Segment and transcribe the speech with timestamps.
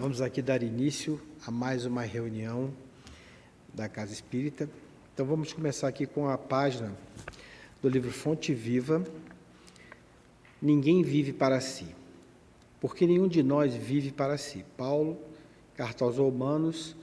[0.00, 2.72] Vamos aqui dar início a mais uma reunião
[3.74, 4.70] da Casa Espírita.
[5.12, 6.96] Então vamos começar aqui com a página
[7.82, 9.04] do livro Fonte Viva.
[10.62, 11.86] Ninguém vive para si,
[12.80, 14.64] porque nenhum de nós vive para si.
[14.76, 15.18] Paulo,
[15.74, 16.94] carta aos Romanos,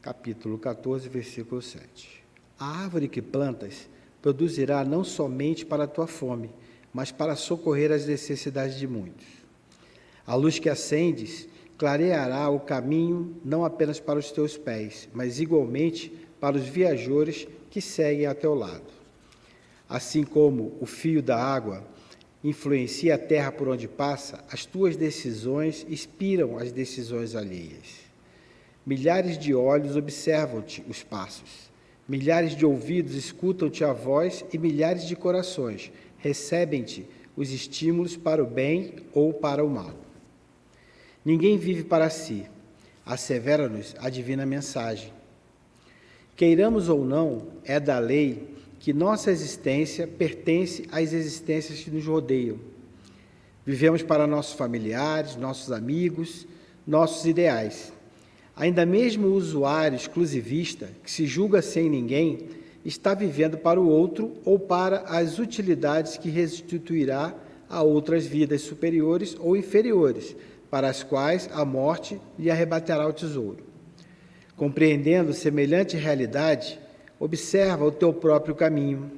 [0.00, 2.22] capítulo 14, versículo 7.
[2.56, 3.90] A árvore que plantas
[4.22, 6.52] produzirá não somente para a tua fome,
[6.94, 9.26] mas para socorrer as necessidades de muitos.
[10.24, 16.12] A luz que acendes clareará o caminho não apenas para os teus pés, mas igualmente
[16.40, 18.98] para os viajores que seguem a teu lado.
[19.88, 21.86] Assim como o fio da água
[22.42, 28.08] influencia a terra por onde passa, as tuas decisões inspiram as decisões alheias.
[28.84, 31.70] Milhares de olhos observam-te os passos,
[32.08, 38.46] milhares de ouvidos escutam-te a voz e milhares de corações recebem-te os estímulos para o
[38.46, 40.07] bem ou para o mal.
[41.28, 42.46] Ninguém vive para si,
[43.04, 45.12] assevera-nos a divina mensagem.
[46.34, 52.58] Queiramos ou não, é da lei que nossa existência pertence às existências que nos rodeiam.
[53.66, 56.46] Vivemos para nossos familiares, nossos amigos,
[56.86, 57.92] nossos ideais.
[58.56, 62.48] Ainda mesmo o usuário exclusivista, que se julga sem ninguém,
[62.86, 67.34] está vivendo para o outro ou para as utilidades que restituirá
[67.68, 70.34] a outras vidas superiores ou inferiores,
[70.70, 73.64] para as quais a morte lhe arrebatará o tesouro.
[74.56, 76.78] Compreendendo semelhante realidade,
[77.18, 79.10] observa o teu próprio caminho.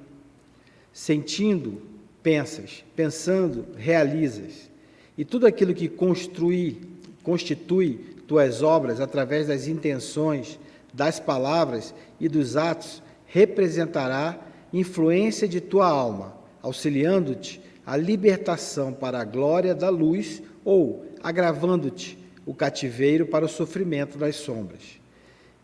[0.92, 1.82] Sentindo,
[2.22, 4.70] pensas, pensando, realizas.
[5.16, 6.80] E tudo aquilo que construi,
[7.22, 10.58] constitui tuas obras através das intenções,
[10.92, 14.38] das palavras e dos atos representará
[14.72, 22.16] influência de tua alma, auxiliando-te a libertação para a glória da luz ou agravando-te
[22.47, 25.00] o cativeiro para o sofrimento das sombras.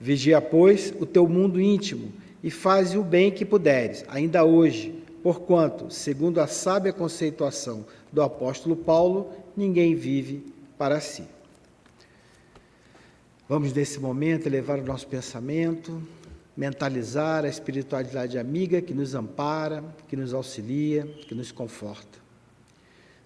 [0.01, 2.13] Vigia, pois, o teu mundo íntimo
[2.43, 8.75] e faze o bem que puderes, ainda hoje, porquanto, segundo a sábia conceituação do apóstolo
[8.75, 10.45] Paulo, ninguém vive
[10.77, 11.23] para si.
[13.49, 16.03] Vamos, nesse momento, elevar o nosso pensamento,
[16.57, 22.19] mentalizar a espiritualidade amiga que nos ampara, que nos auxilia, que nos conforta.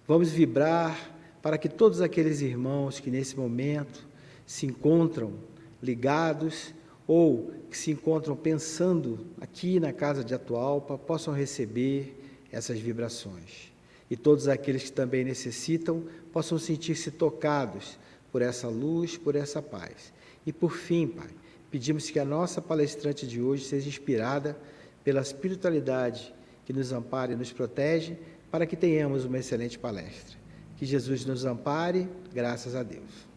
[0.07, 4.07] Vamos vibrar para que todos aqueles irmãos que nesse momento
[4.45, 5.33] se encontram
[5.81, 6.73] ligados
[7.07, 12.15] ou que se encontram pensando aqui na casa de Atualpa possam receber
[12.51, 13.71] essas vibrações.
[14.09, 17.97] E todos aqueles que também necessitam possam sentir-se tocados
[18.31, 20.13] por essa luz, por essa paz.
[20.45, 21.29] E por fim, Pai,
[21.69, 24.57] pedimos que a nossa palestrante de hoje seja inspirada
[25.03, 26.33] pela espiritualidade
[26.65, 28.17] que nos ampara e nos protege,
[28.51, 30.40] para que tenhamos uma excelente palestra.
[30.81, 33.27] Que Jesus nos ampare, graças a Deus.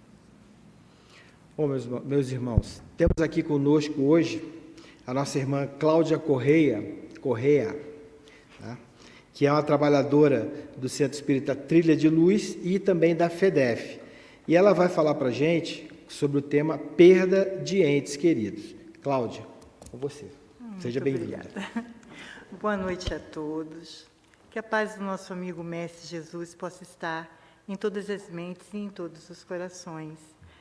[1.54, 4.42] Bom, meus, meus irmãos, temos aqui conosco hoje
[5.06, 7.78] a nossa irmã Cláudia Correia, Correia,
[8.58, 8.78] tá?
[9.34, 14.00] que é uma trabalhadora do Centro Espírita Trilha de Luz e também da FEDEF.
[14.48, 18.74] E ela vai falar para a gente sobre o tema perda de entes queridos.
[19.02, 19.44] Cláudia,
[19.90, 20.28] com você.
[20.58, 21.44] Muito Seja bem-vinda.
[22.58, 24.13] Boa noite a todos.
[24.54, 27.28] Que a paz do nosso amigo Mestre Jesus possa estar
[27.66, 30.16] em todas as mentes e em todos os corações.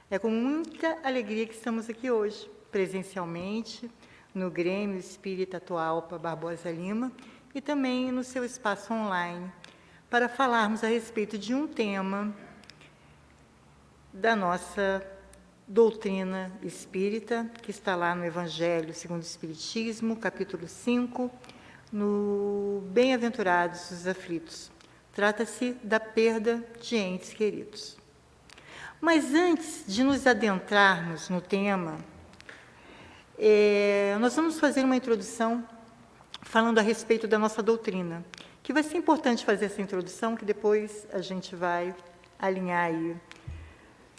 [0.10, 3.88] É com muita alegria que estamos aqui hoje, presencialmente,
[4.34, 7.12] no Grêmio Espírita Atualpa Barbosa Lima
[7.54, 9.54] e também no seu espaço online,
[10.10, 12.36] para falarmos a respeito de um tema
[14.12, 15.08] da nossa
[15.68, 21.30] doutrina espírita, que está lá no Evangelho segundo o Espiritismo, capítulo 5,
[21.94, 24.72] no Bem-aventurados os aflitos.
[25.14, 27.96] Trata-se da perda de entes queridos.
[29.00, 31.98] Mas antes de nos adentrarmos no tema,
[33.38, 35.64] é, nós vamos fazer uma introdução
[36.42, 38.26] falando a respeito da nossa doutrina,
[38.64, 41.96] que vai ser importante fazer essa introdução, que depois a gente vai
[42.40, 43.16] alinhar aí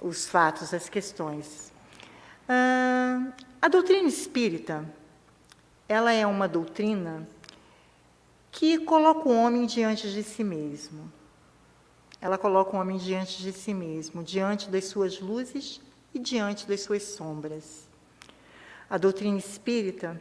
[0.01, 1.73] os fatos, as questões.
[2.49, 4.85] Ah, a doutrina espírita,
[5.89, 7.27] ela é uma doutrina
[8.55, 11.13] que coloca o homem diante de si mesmo.
[12.21, 15.81] Ela coloca o homem diante de si mesmo, diante das suas luzes
[16.15, 17.89] e diante das suas sombras.
[18.89, 20.21] A doutrina espírita,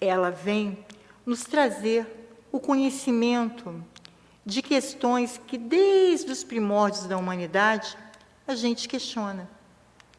[0.00, 0.84] ela vem
[1.24, 2.06] nos trazer
[2.50, 3.84] o conhecimento
[4.44, 7.96] de questões que, desde os primórdios da humanidade,
[8.48, 9.48] a gente questiona.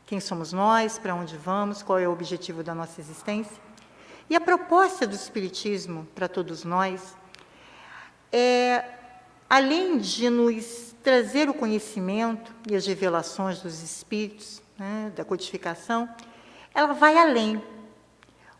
[0.05, 3.68] Quem somos nós, para onde vamos, qual é o objetivo da nossa existência?
[4.29, 7.15] E a proposta do Espiritismo para todos nós
[8.31, 8.85] é,
[9.49, 16.07] além de nos trazer o conhecimento e as revelações dos Espíritos né, da codificação,
[16.73, 17.61] ela vai além,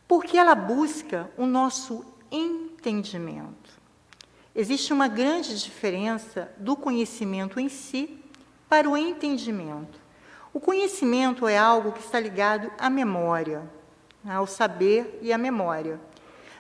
[0.07, 3.80] porque ela busca o nosso entendimento.
[4.56, 8.19] Existe uma grande diferença do conhecimento em si
[8.68, 10.00] para o entendimento.
[10.51, 13.69] O conhecimento é algo que está ligado à memória,
[14.25, 16.00] ao saber e à memória.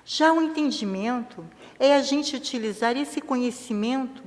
[0.05, 1.45] Já o entendimento
[1.79, 4.23] é a gente utilizar esse conhecimento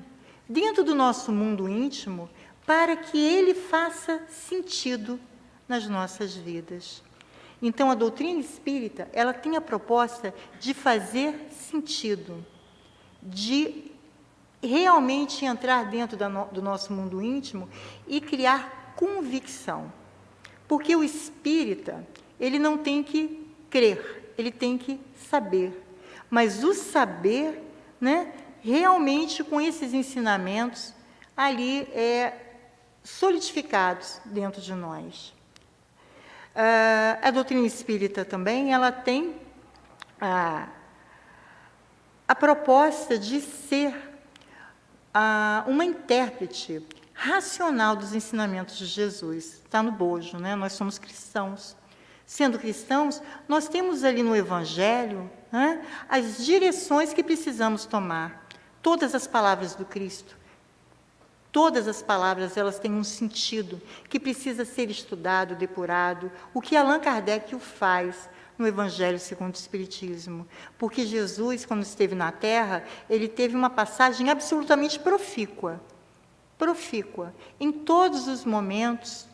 [0.48, 2.28] dentro do nosso mundo íntimo
[2.66, 5.18] para que ele faça sentido
[5.68, 7.02] nas nossas vidas.
[7.60, 12.44] Então, a doutrina espírita, ela tem a proposta de fazer sentido,
[13.22, 13.90] de
[14.62, 16.16] realmente entrar dentro
[16.52, 17.68] do nosso mundo íntimo
[18.06, 19.92] e criar convicção.
[20.68, 22.06] Porque o espírita,
[22.42, 25.00] ele não tem que crer, ele tem que
[25.30, 25.80] saber.
[26.28, 27.62] Mas o saber,
[28.00, 30.92] né, realmente com esses ensinamentos
[31.36, 32.32] ali é,
[33.04, 35.32] solidificados dentro de nós.
[36.54, 39.34] Uh, a doutrina espírita também, ela tem
[40.20, 40.68] a,
[42.28, 43.94] a proposta de ser
[45.14, 46.84] uh, uma intérprete
[47.14, 49.62] racional dos ensinamentos de Jesus.
[49.64, 50.54] Está no bojo, né?
[50.54, 51.74] Nós somos cristãos.
[52.26, 58.46] Sendo cristãos, nós temos ali no Evangelho né, as direções que precisamos tomar.
[58.80, 60.36] Todas as palavras do Cristo,
[61.52, 66.32] todas as palavras, elas têm um sentido que precisa ser estudado, depurado.
[66.54, 68.28] O que Allan Kardec o faz
[68.58, 70.46] no Evangelho segundo o Espiritismo.
[70.78, 75.80] Porque Jesus, quando esteve na Terra, ele teve uma passagem absolutamente profícua.
[76.56, 77.34] Profícua.
[77.60, 79.26] Em todos os momentos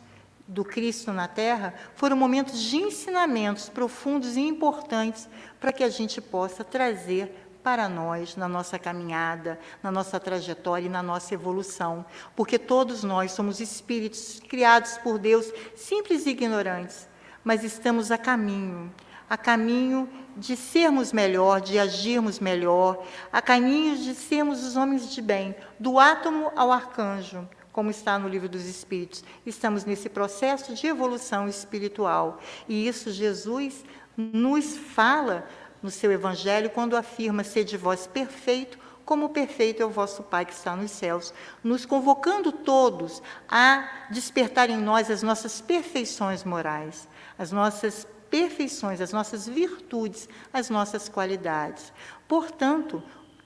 [0.49, 5.29] do Cristo na Terra foram momentos de ensinamentos profundos e importantes
[5.59, 10.89] para que a gente possa trazer para nós na nossa caminhada, na nossa trajetória e
[10.89, 12.03] na nossa evolução,
[12.35, 17.07] porque todos nós somos espíritos criados por Deus, simples e ignorantes,
[17.43, 18.91] mas estamos a caminho,
[19.29, 25.21] a caminho de sermos melhor, de agirmos melhor, a caminho de sermos os homens de
[25.21, 27.47] bem, do átomo ao arcanjo,
[27.79, 29.23] como está no livro dos Espíritos.
[29.45, 32.41] Estamos nesse processo de evolução espiritual.
[32.67, 33.85] E isso Jesus
[34.17, 35.47] nos fala
[35.81, 40.51] no seu Evangelho quando afirma: Sede vós perfeito, como perfeito é o vosso Pai que
[40.51, 41.33] está nos céus,
[41.63, 49.13] nos convocando todos a despertar em nós as nossas perfeições morais, as nossas perfeições, as
[49.13, 51.93] nossas virtudes, as nossas qualidades.
[52.27, 53.01] Portanto,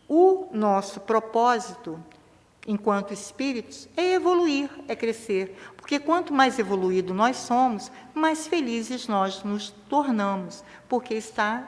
[0.10, 2.04] o nosso propósito
[2.66, 5.58] enquanto espíritos, é evoluir, é crescer.
[5.76, 11.68] Porque quanto mais evoluído nós somos, mais felizes nós nos tornamos, porque está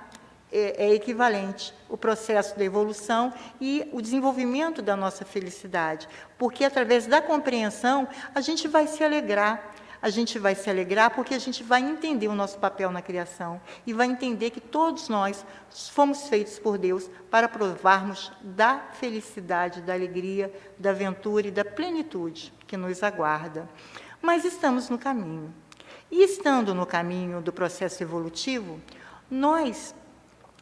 [0.51, 6.07] é, é equivalente o processo da evolução e o desenvolvimento da nossa felicidade.
[6.37, 11.33] Porque através da compreensão a gente vai se alegrar a gente vai se alegrar porque
[11.33, 15.45] a gente vai entender o nosso papel na criação e vai entender que todos nós
[15.91, 22.53] fomos feitos por Deus para provarmos da felicidade, da alegria, da aventura e da plenitude
[22.67, 23.69] que nos aguarda.
[24.21, 25.53] Mas estamos no caminho.
[26.11, 28.79] E estando no caminho do processo evolutivo,
[29.29, 29.95] nós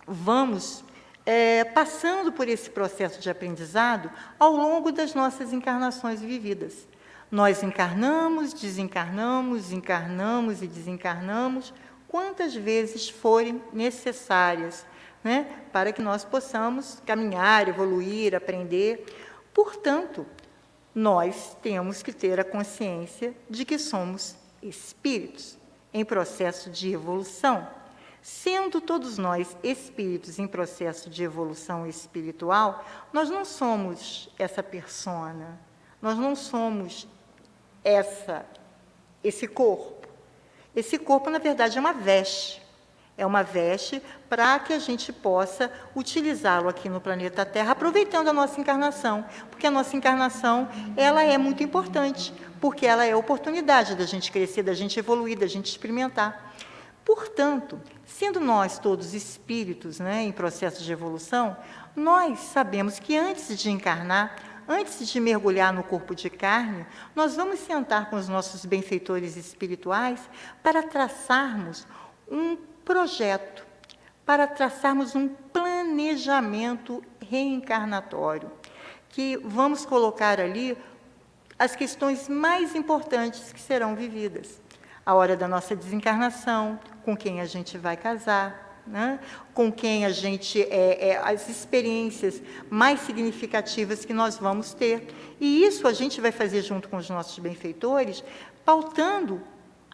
[0.08, 0.84] vamos
[1.26, 4.10] é, passando por esse processo de aprendizado
[4.40, 6.88] ao longo das nossas encarnações vividas.
[7.34, 11.74] Nós encarnamos, desencarnamos, encarnamos e desencarnamos
[12.08, 14.86] quantas vezes forem necessárias,
[15.24, 19.04] né, para que nós possamos caminhar, evoluir, aprender.
[19.52, 20.28] Portanto,
[20.94, 25.58] nós temos que ter a consciência de que somos espíritos
[25.92, 27.68] em processo de evolução.
[28.22, 35.60] Sendo todos nós espíritos em processo de evolução espiritual, nós não somos essa persona,
[36.00, 37.08] nós não somos
[37.84, 38.46] essa,
[39.24, 40.08] esse corpo.
[40.76, 42.62] Esse corpo, na verdade, é uma veste.
[43.16, 48.34] É uma veste para que a gente possa utilizá-lo aqui no planeta Terra, aproveitando a
[48.34, 53.94] nossa encarnação, porque a nossa encarnação ela é muito importante, porque ela é a oportunidade
[53.94, 56.56] da gente crescer, da gente evoluir, da gente experimentar.
[57.06, 61.56] Portanto, sendo nós todos espíritos né, em processo de evolução,
[61.96, 67.60] nós sabemos que antes de encarnar, antes de mergulhar no corpo de carne, nós vamos
[67.60, 70.30] sentar com os nossos benfeitores espirituais
[70.62, 71.88] para traçarmos
[72.30, 73.66] um projeto,
[74.26, 78.52] para traçarmos um planejamento reencarnatório,
[79.10, 80.78] que vamos colocar ali
[81.58, 84.62] as questões mais importantes que serão vividas.
[85.06, 89.20] A hora da nossa desencarnação, com quem a gente vai casar, né?
[89.54, 95.08] com quem a gente é, é, as experiências mais significativas que nós vamos ter.
[95.40, 98.24] E isso a gente vai fazer junto com os nossos benfeitores,
[98.66, 99.42] pautando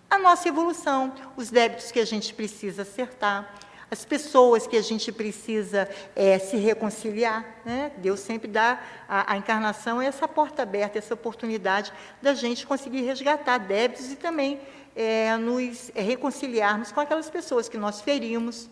[0.09, 3.53] a nossa evolução, os débitos que a gente precisa acertar,
[3.91, 7.45] as pessoas que a gente precisa é, se reconciliar.
[7.65, 7.91] Né?
[7.97, 11.91] Deus sempre dá a, a encarnação essa porta aberta, essa oportunidade
[12.21, 14.59] da gente conseguir resgatar débitos e também
[14.95, 18.69] é, nos reconciliarmos com aquelas pessoas que nós ferimos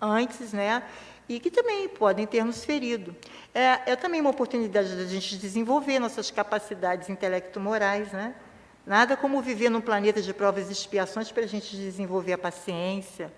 [0.00, 0.82] antes, né?
[1.28, 3.14] e que também podem ter nos ferido.
[3.54, 8.34] É, é também uma oportunidade da gente desenvolver nossas capacidades intelecto-morais, né?
[8.86, 13.30] Nada como viver num planeta de provas e expiações para a gente desenvolver a paciência,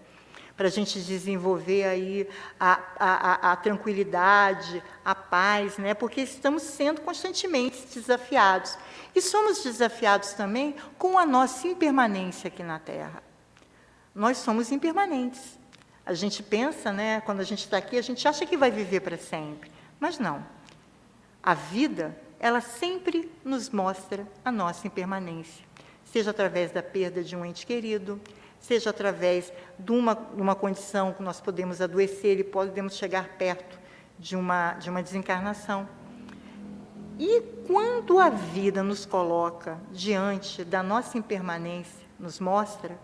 [0.57, 2.29] para a gente desenvolver aí
[2.61, 5.93] a, a, a, a, tranquilidade, a paz, né?
[5.93, 8.79] porque estamos sendo constantemente desafiados.
[9.13, 13.21] E somos desafiados também com a nossa impermanência aqui na Terra.
[14.15, 15.60] Nós somos impermanentes.
[16.11, 18.99] A gente pensa, né, quando a gente está aqui, a gente acha que vai viver
[18.99, 19.71] para sempre.
[20.01, 20.45] Mas não.
[21.41, 25.65] A vida, ela sempre nos mostra a nossa impermanência.
[26.05, 28.21] Seja através da perda de um ente querido,
[28.59, 33.79] seja através de uma, uma condição que nós podemos adoecer e podemos chegar perto
[34.19, 35.89] de uma, de uma desencarnação.
[37.21, 42.99] E quando a vida nos coloca diante da nossa impermanência, nos mostra,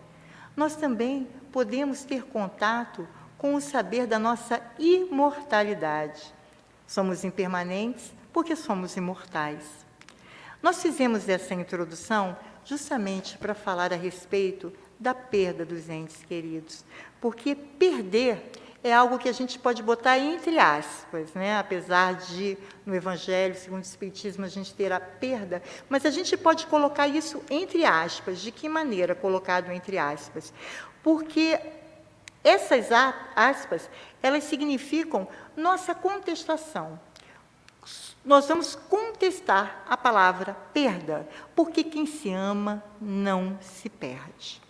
[0.57, 3.09] nós também podemos ter contato
[3.39, 6.23] com o saber da nossa imortalidade.
[6.87, 9.65] Somos impermanentes porque somos imortais.
[10.63, 14.71] Nós fizemos essa introdução justamente para falar a respeito
[15.01, 16.85] da perda dos entes queridos.
[17.23, 18.53] Porque perder
[18.85, 21.59] é algo que a gente pode botar entre aspas, né?
[21.59, 26.37] apesar de, no Evangelho, segundo o Espiritismo, a gente ter a perda, mas a gente
[26.37, 28.41] pode colocar isso entre aspas.
[28.41, 30.53] De que maneira colocado entre aspas?
[31.07, 31.57] Porque
[32.43, 32.89] essas
[33.37, 33.89] aspas,
[34.21, 36.99] elas significam nossa contestação.
[38.25, 44.61] Nós vamos contestar a palavra perda, porque quem se ama não se perde.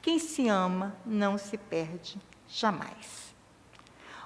[0.00, 3.34] Quem se ama não se perde jamais.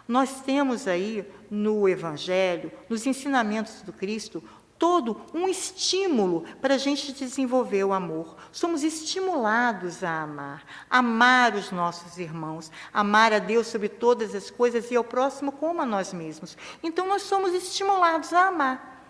[0.06, 4.40] Nós temos aí no Evangelho, nos ensinamentos do Cristo,
[4.82, 8.34] todo um estímulo para a gente desenvolver o amor.
[8.50, 14.90] Somos estimulados a amar, amar os nossos irmãos, amar a Deus sobre todas as coisas
[14.90, 16.58] e ao próximo como a nós mesmos.
[16.82, 19.06] Então, nós somos estimulados a amar.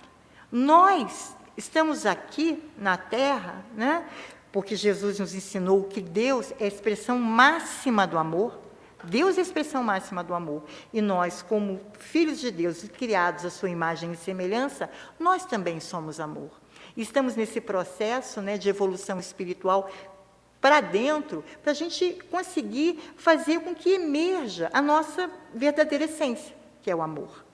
[0.52, 4.06] Nós estamos aqui na Terra, né,
[4.52, 8.60] porque Jesus nos ensinou que Deus é a expressão máxima do amor.
[9.04, 10.64] Deus é a expressão máxima do amor.
[10.92, 16.20] E nós, como filhos de Deus, criados à sua imagem e semelhança, nós também somos
[16.20, 16.50] amor.
[16.96, 19.90] Estamos nesse processo né, de evolução espiritual
[20.60, 26.90] para dentro, para a gente conseguir fazer com que emerja a nossa verdadeira essência, que
[26.90, 27.44] é o amor.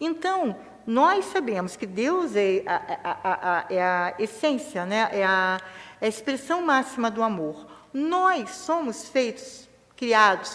[0.00, 0.56] Então,
[0.86, 5.08] nós sabemos que Deus é a, a, a, é a essência, né?
[5.12, 5.60] é a
[6.04, 7.66] é a expressão máxima do amor.
[7.90, 10.54] Nós somos feitos, criados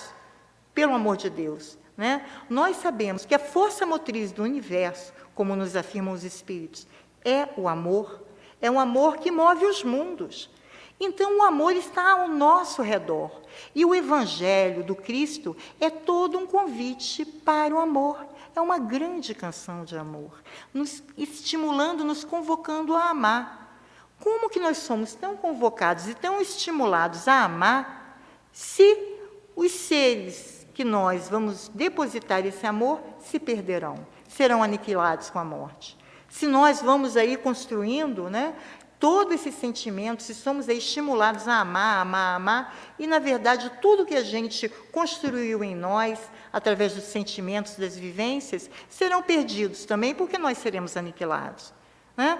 [0.80, 1.78] pelo amor de Deus.
[1.98, 2.26] Né?
[2.50, 6.88] Nós sabemos que a força motriz do universo, como nos afirmam os Espíritos,
[7.22, 8.24] é o amor.
[8.62, 10.50] É um amor que move os mundos.
[10.98, 13.42] Então, o amor está ao nosso redor.
[13.76, 18.26] E o Evangelho do Cristo é todo um convite para o amor.
[18.56, 20.42] É uma grande canção de amor,
[20.74, 23.84] nos estimulando, nos convocando a amar.
[24.18, 28.18] Como que nós somos tão convocados e tão estimulados a amar
[28.54, 29.18] se
[29.58, 33.96] os seres que nós vamos depositar esse amor se perderão,
[34.30, 35.98] serão aniquilados com a morte?
[36.30, 38.56] Se nós vamos aí construindo, né,
[38.98, 44.16] todo esse sentimento, se somos estimulados a amar, amar, amar, e na verdade tudo que
[44.16, 46.18] a gente construiu em nós,
[46.54, 51.74] através dos sentimentos, das vivências, serão perdidos também, porque nós seremos aniquilados.
[52.16, 52.40] Né?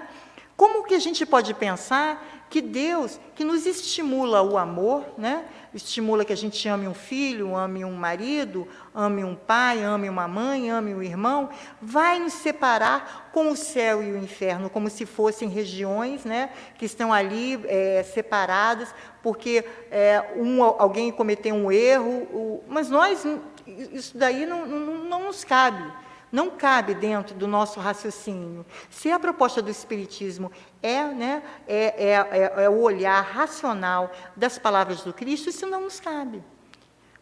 [0.60, 5.46] Como que a gente pode pensar que Deus, que nos estimula o amor, né?
[5.72, 10.28] estimula que a gente ame um filho, ame um marido, ame um pai, ame uma
[10.28, 11.48] mãe, ame um irmão,
[11.80, 16.84] vai nos separar com o céu e o inferno, como se fossem regiões né, que
[16.84, 23.24] estão ali é, separadas, porque é, um, alguém cometeu um erro, o, mas nós,
[23.66, 25.90] isso daí não, não, não nos cabe
[26.32, 28.64] não cabe dentro do nosso raciocínio.
[28.88, 30.50] Se a proposta do Espiritismo
[30.82, 35.82] é, né, é, é, é, é o olhar racional das palavras do Cristo, isso não
[35.82, 36.42] nos cabe.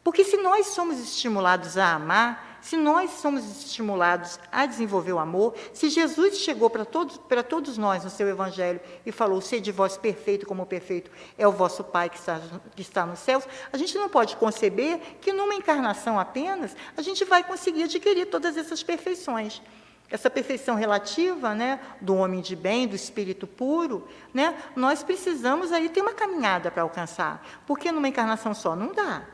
[0.05, 5.55] Porque se nós somos estimulados a amar, se nós somos estimulados a desenvolver o amor,
[5.73, 9.97] se Jesus chegou para todos, para todos nós no seu Evangelho e falou: Sede vós
[9.97, 12.41] perfeito como perfeito é o vosso Pai que está,
[12.75, 17.25] que está nos céus, a gente não pode conceber que numa encarnação apenas a gente
[17.25, 19.63] vai conseguir adquirir todas essas perfeições.
[20.11, 25.91] essa perfeição relativa, né, do homem de bem, do espírito puro, né, nós precisamos aí
[25.91, 29.27] ter uma caminhada para alcançar, porque numa encarnação só não dá.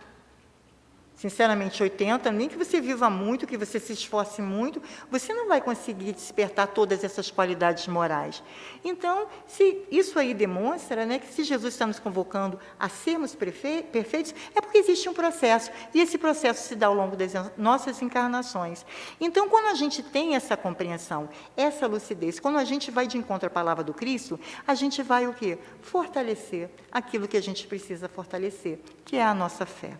[1.25, 5.59] Sinceramente, 80, nem que você viva muito, que você se esforce muito, você não vai
[5.59, 8.43] conseguir despertar todas essas qualidades morais.
[8.85, 14.35] Então, se isso aí demonstra né, que se Jesus está nos convocando a sermos perfeitos,
[14.55, 18.85] é porque existe um processo, e esse processo se dá ao longo das nossas encarnações.
[19.19, 23.47] Então, quando a gente tem essa compreensão, essa lucidez, quando a gente vai de encontro
[23.47, 25.57] à palavra do Cristo, a gente vai o quê?
[25.81, 29.97] Fortalecer aquilo que a gente precisa fortalecer, que é a nossa fé.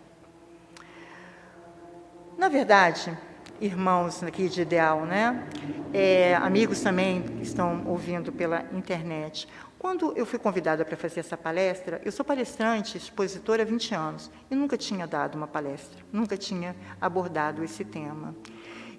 [2.37, 3.17] Na verdade,
[3.61, 5.47] irmãos aqui de Ideal, né?
[5.93, 9.49] É, amigos também que estão ouvindo pela internet.
[9.79, 14.31] Quando eu fui convidada para fazer essa palestra, eu sou palestrante, expositora há 20 anos,
[14.51, 18.35] e nunca tinha dado uma palestra, nunca tinha abordado esse tema.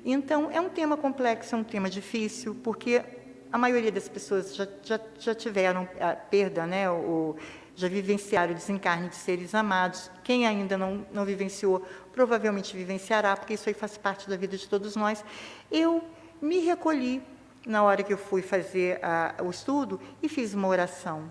[0.05, 3.03] Então, é um tema complexo, é um tema difícil, porque
[3.51, 7.35] a maioria das pessoas já, já, já tiveram a perda, né, o,
[7.75, 10.09] já vivenciaram o desencarne de seres amados.
[10.23, 14.67] Quem ainda não, não vivenciou, provavelmente vivenciará, porque isso aí faz parte da vida de
[14.67, 15.23] todos nós.
[15.69, 16.03] Eu
[16.41, 17.21] me recolhi
[17.65, 21.29] na hora que eu fui fazer a, o estudo e fiz uma oração.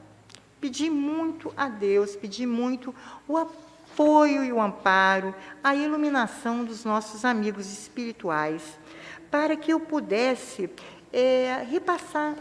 [0.60, 2.94] Pedi muito a Deus, pedi muito
[3.28, 8.62] o apoio e o amparo, a iluminação dos nossos amigos espirituais,
[9.30, 10.70] para que eu pudesse
[11.12, 12.34] é, repassar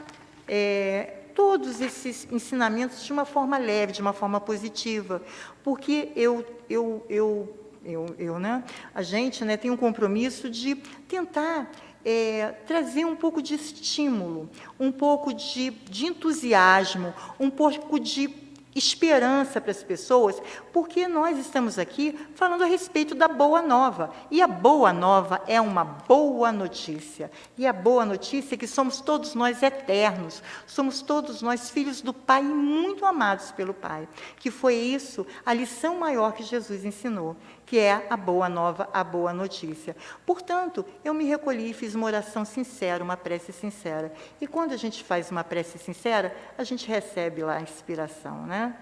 [0.47, 5.21] é, todos esses ensinamentos de uma forma leve, de uma forma positiva,
[5.63, 8.63] porque eu, eu, eu, eu, eu né,
[8.93, 10.75] a gente né, tem um compromisso de
[11.07, 11.71] tentar
[12.05, 14.49] é, trazer um pouco de estímulo,
[14.79, 18.42] um pouco de, de entusiasmo, um pouco de
[18.75, 24.11] esperança para as pessoas, porque nós estamos aqui falando a respeito da boa nova.
[24.31, 27.31] E a boa nova é uma boa notícia.
[27.57, 32.13] E a boa notícia é que somos todos nós eternos, somos todos nós filhos do
[32.13, 34.07] Pai e muito amados pelo Pai.
[34.37, 37.35] Que foi isso a lição maior que Jesus ensinou,
[37.73, 39.97] que é a boa nova, a boa notícia.
[40.27, 44.13] Portanto, eu me recolhi e fiz uma oração sincera, uma prece sincera.
[44.39, 48.77] E quando a gente faz uma prece sincera, a gente recebe lá a inspiração, né?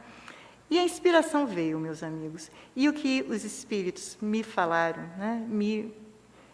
[0.70, 2.52] E a inspiração veio, meus amigos.
[2.76, 5.42] E o que os espíritos me falaram, né?
[5.48, 5.96] me,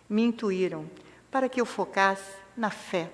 [0.08, 0.88] me intuíram,
[1.32, 3.10] para que eu focasse na fé.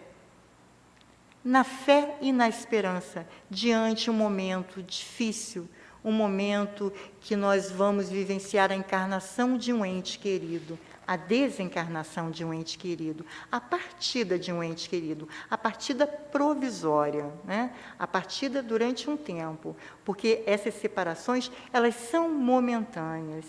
[1.41, 5.69] Na fé e na esperança, diante um momento difícil,
[6.03, 12.43] um momento que nós vamos vivenciar a encarnação de um ente querido, a desencarnação de
[12.43, 17.73] um ente querido, a partida de um ente querido, a partida provisória, né?
[17.97, 23.45] a partida durante um tempo, porque essas separações elas são momentâneas.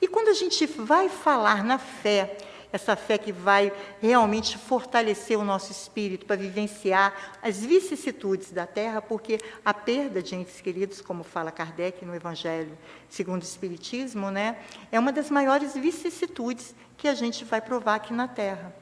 [0.00, 2.36] E quando a gente vai falar na fé
[2.74, 9.00] essa fé que vai realmente fortalecer o nosso espírito para vivenciar as vicissitudes da terra,
[9.00, 12.76] porque a perda de entes queridos, como fala Kardec no Evangelho
[13.08, 14.58] segundo o Espiritismo, né,
[14.90, 18.74] é uma das maiores vicissitudes que a gente vai provar aqui na terra.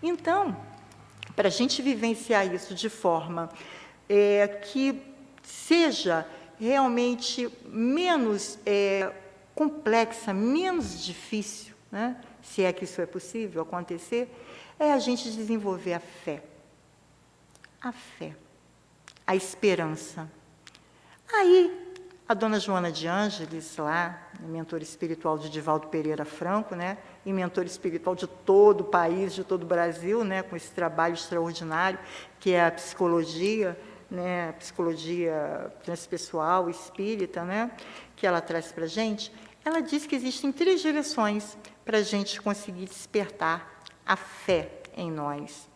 [0.00, 0.56] Então,
[1.34, 3.50] para a gente vivenciar isso de forma
[4.08, 5.02] é, que
[5.42, 6.24] seja
[6.56, 9.10] realmente menos é,
[9.56, 12.16] complexa, menos difícil, né?
[12.50, 14.28] Se é que isso é possível acontecer,
[14.78, 16.42] é a gente desenvolver a fé.
[17.80, 18.34] A fé.
[19.26, 20.28] A esperança.
[21.32, 21.94] Aí,
[22.28, 27.68] a dona Joana de Ângeles, lá, mentora espiritual de Divaldo Pereira Franco, né, e mentora
[27.68, 31.98] espiritual de todo o país, de todo o Brasil, né, com esse trabalho extraordinário
[32.40, 33.78] que é a psicologia,
[34.10, 37.70] né, psicologia transpessoal, espírita, né,
[38.16, 39.32] que ela traz para a gente,
[39.64, 45.68] ela diz que existem três direções para a gente conseguir despertar a fé em nós.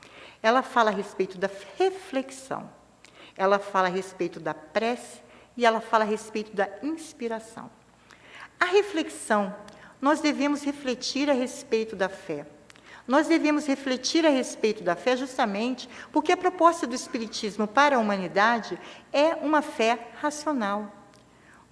[0.43, 2.71] Ela fala a respeito da reflexão,
[3.37, 5.23] ela fala a respeito da prece
[5.57, 7.71] e ela fala a respeito da inspiração.
[8.59, 9.55] A reflexão,
[10.01, 12.47] nós devemos refletir a respeito da fé.
[13.07, 17.99] Nós devemos refletir a respeito da fé justamente porque a proposta do Espiritismo para a
[17.99, 18.79] humanidade
[19.13, 21.04] é uma fé racional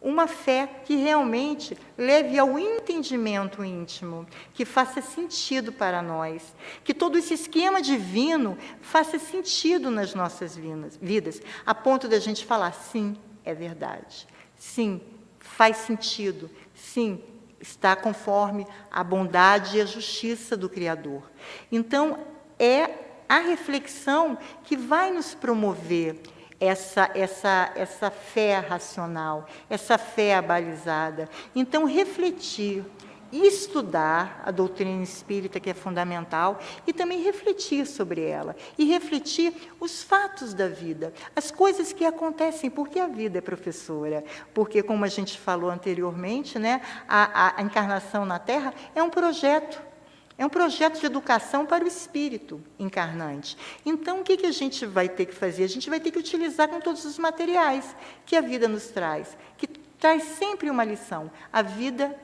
[0.03, 7.17] uma fé que realmente leve ao entendimento íntimo, que faça sentido para nós, que todo
[7.17, 10.59] esse esquema divino faça sentido nas nossas
[11.01, 15.01] vidas, a ponto da gente falar: sim, é verdade, sim,
[15.39, 17.23] faz sentido, sim,
[17.61, 21.31] está conforme a bondade e a justiça do Criador.
[21.71, 22.19] Então,
[22.59, 22.91] é
[23.29, 26.21] a reflexão que vai nos promover
[26.63, 31.29] essa, essa, essa fé racional, essa fé abalizada.
[31.57, 32.85] Então, refletir
[33.33, 38.55] estudar a doutrina espírita, que é fundamental, e também refletir sobre ela.
[38.79, 44.23] E refletir os fatos da vida, as coisas que acontecem, porque a vida é professora.
[44.55, 49.92] Porque, como a gente falou anteriormente, né, a, a encarnação na Terra é um projeto.
[50.39, 53.57] É um projeto de educação para o espírito encarnante.
[53.85, 55.65] Então, o que, a gente vai ter que fazer?
[55.65, 59.37] A gente vai ter que utilizar com todos os materiais que a vida nos traz,
[59.59, 61.31] que traz sempre uma lição.
[61.53, 62.17] A vida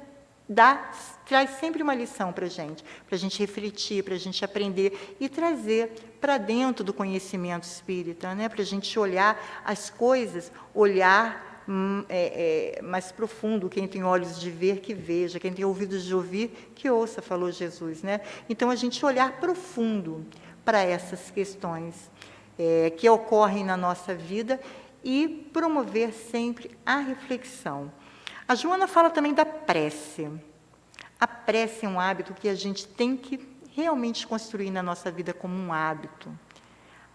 [0.49, 0.91] dá,
[1.27, 5.17] traz sempre uma lição para a gente, para a gente refletir, para a gente aprender
[5.21, 8.49] e trazer para dentro do conhecimento espírita, né?
[8.49, 11.48] para a gente olhar as coisas, olhar
[12.09, 13.69] é, é, mais profundo.
[13.69, 15.39] Quem tem olhos de ver, que veja.
[15.39, 18.03] Quem tem ouvidos de ouvir, que ouça, falou Jesus.
[18.03, 18.21] Né?
[18.49, 20.25] Então, a gente olhar profundo
[20.65, 22.11] para essas questões
[22.59, 24.61] é, que ocorrem na nossa vida
[25.05, 27.93] e promover sempre a reflexão.
[28.47, 30.29] A Joana fala também da prece.
[31.21, 33.41] A prece é um hábito que a gente tem que
[33.75, 36.37] realmente construir na nossa vida como um hábito.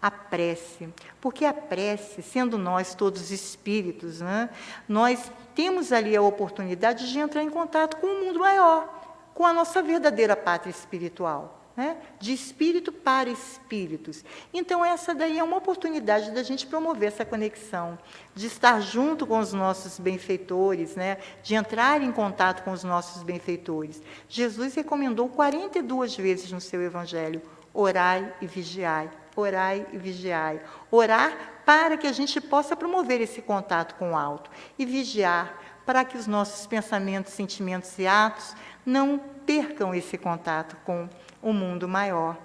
[0.04, 4.50] A prece, porque a prece, sendo nós todos espíritos, né,
[4.86, 8.86] nós temos ali a oportunidade de entrar em contato com o um mundo maior,
[9.32, 11.96] com a nossa verdadeira pátria espiritual né?
[12.20, 14.24] de espírito para espíritos.
[14.52, 17.98] Então, essa daí é uma oportunidade da gente promover essa conexão,
[18.34, 21.18] de estar junto com os nossos benfeitores, né?
[21.42, 24.02] de entrar em contato com os nossos benfeitores.
[24.28, 30.60] Jesus recomendou 42 vezes no seu Evangelho: orai e vigiai, orai e vigiai.
[30.90, 31.32] Orar
[31.64, 36.16] para que a gente possa promover esse contato com o alto, e vigiar para que
[36.16, 41.08] os nossos pensamentos, sentimentos e atos não percam esse contato com
[41.42, 42.36] o mundo maior.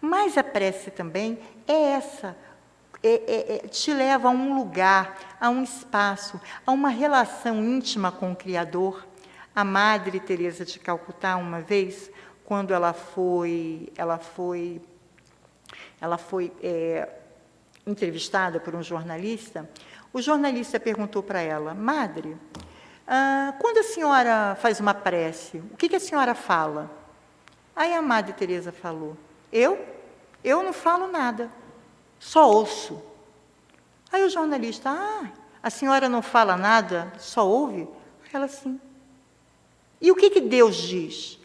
[0.00, 2.36] Mas a prece também é essa,
[3.02, 8.12] é, é, é, te leva a um lugar, a um espaço, a uma relação íntima
[8.12, 9.06] com o Criador.
[9.54, 12.10] A Madre Teresa de Calcutá, uma vez,
[12.44, 14.80] quando ela foi, ela foi,
[16.02, 17.08] ela foi é,
[17.86, 19.70] entrevistada por um jornalista,
[20.12, 22.36] o jornalista perguntou para ela, Madre,
[23.06, 26.90] ah, quando a senhora faz uma prece, o que, que a senhora fala?
[27.74, 29.16] Aí a Madre Teresa falou:
[29.52, 29.78] Eu?
[30.42, 31.48] Eu não falo nada,
[32.18, 33.00] só ouço.
[34.10, 35.30] Aí o jornalista: Ah,
[35.62, 37.88] a senhora não fala nada, só ouve?
[38.32, 38.80] Ela sim.
[40.00, 41.38] E o que, que Deus diz?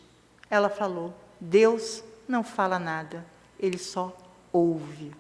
[0.50, 3.24] Ela falou: Deus não fala nada,
[3.60, 4.16] ele só
[4.52, 5.12] ouve.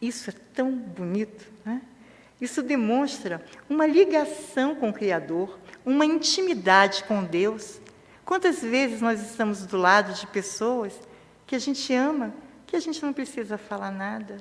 [0.00, 1.82] Isso é tão bonito, né?
[2.40, 7.80] Isso demonstra uma ligação com o Criador, uma intimidade com Deus,
[8.24, 10.98] Quantas vezes nós estamos do lado de pessoas
[11.46, 12.32] que a gente ama,
[12.66, 14.38] que a gente não precisa falar nada.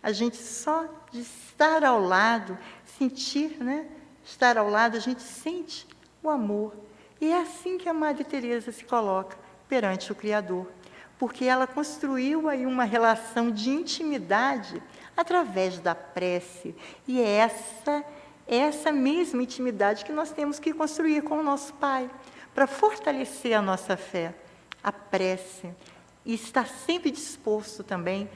[0.00, 2.56] A gente só de estar ao lado,
[2.98, 3.86] sentir, né?
[4.24, 5.86] Estar ao lado, a gente sente
[6.22, 6.74] o amor.
[7.20, 9.36] E é assim que a Madre Teresa se coloca
[9.68, 10.70] perante o Criador,
[11.18, 14.82] porque ela construiu aí uma relação de intimidade
[15.16, 16.74] através da prece.
[17.06, 18.04] E é essa
[18.46, 22.10] essa mesma intimidade que nós temos que construir com o nosso Pai
[22.54, 24.34] para fortalecer a nossa fé,
[24.82, 25.70] a prece,
[26.24, 28.28] e estar sempre disposto também,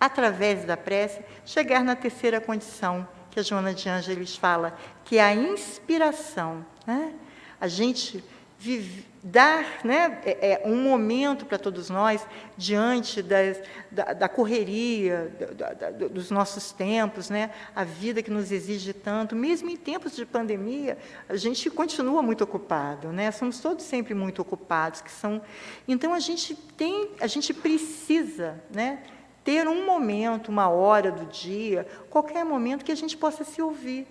[0.00, 5.22] através da prece, chegar na terceira condição que a Joana de Ângeles fala, que é
[5.22, 6.64] a inspiração.
[6.86, 7.14] Né?
[7.60, 8.24] A gente
[8.58, 12.24] vive, dar né, é, é, um momento para todos nós
[12.56, 18.52] diante das, da, da, correria da, da, dos nossos tempos, né, a vida que nos
[18.52, 20.96] exige tanto, mesmo em tempos de pandemia,
[21.28, 25.42] a gente continua muito ocupado, né, somos todos sempre muito ocupados, que são,
[25.86, 29.02] então a gente tem, a gente precisa, né,
[29.42, 34.06] ter um momento, uma hora do dia, qualquer momento que a gente possa se ouvir,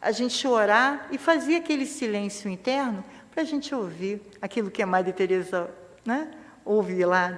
[0.00, 4.86] a gente orar e fazer aquele silêncio interno para a gente ouvir aquilo que a
[4.86, 5.70] Madre Teresa
[6.04, 6.30] né,
[6.64, 7.30] ouve lá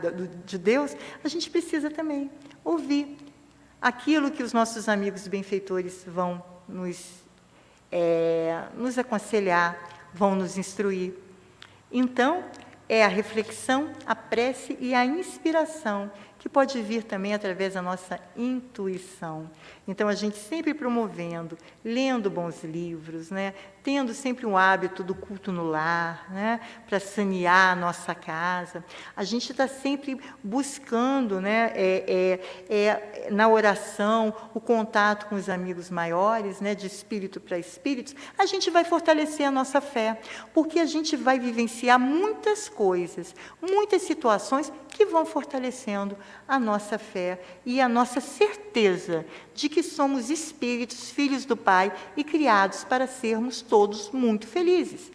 [0.44, 2.31] de Deus, a gente precisa também
[2.64, 3.16] ouvir
[3.81, 7.22] aquilo que os nossos amigos benfeitores vão nos,
[7.90, 9.76] é, nos aconselhar,
[10.14, 11.14] vão nos instruir.
[11.90, 12.44] Então,
[12.88, 16.11] é a reflexão, a prece e a inspiração
[16.42, 19.48] que pode vir também através da nossa intuição.
[19.87, 23.55] Então, a gente sempre promovendo, lendo bons livros, né?
[23.85, 26.61] tendo sempre um hábito do culto no lar, né?
[26.88, 28.85] para sanear a nossa casa.
[29.16, 31.72] A gente está sempre buscando, né?
[31.74, 36.74] É, é, é, na oração, o contato com os amigos maiores, né?
[36.74, 38.16] de espírito para espíritos.
[38.37, 40.20] A gente vai fortalecer a nossa fé,
[40.52, 46.16] porque a gente vai vivenciar muitas coisas, muitas situações que vão fortalecendo
[46.47, 52.25] a nossa fé e a nossa certeza de que somos espíritos, filhos do Pai e
[52.25, 55.11] criados para sermos todos muito felizes.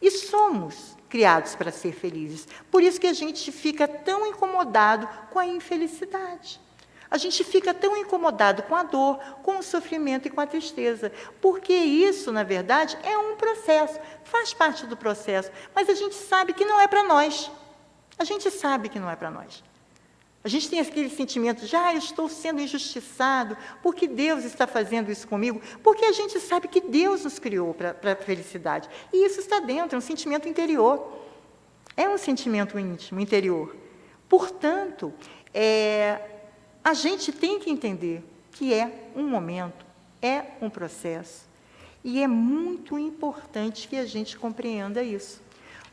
[0.00, 2.46] E somos criados para ser felizes.
[2.70, 6.60] Por isso que a gente fica tão incomodado com a infelicidade.
[7.10, 11.12] A gente fica tão incomodado com a dor, com o sofrimento e com a tristeza,
[11.40, 16.52] porque isso, na verdade, é um processo, faz parte do processo, mas a gente sabe
[16.52, 17.50] que não é para nós.
[18.18, 19.62] A gente sabe que não é para nós.
[20.46, 25.26] A gente tem aquele sentimento de, ah, estou sendo injustiçado, porque Deus está fazendo isso
[25.26, 28.88] comigo, porque a gente sabe que Deus nos criou para a felicidade.
[29.12, 31.20] E isso está dentro, é um sentimento interior.
[31.96, 33.74] É um sentimento íntimo, interior.
[34.28, 35.12] Portanto,
[35.52, 36.20] é,
[36.84, 39.84] a gente tem que entender que é um momento,
[40.22, 41.44] é um processo.
[42.04, 45.42] E é muito importante que a gente compreenda isso.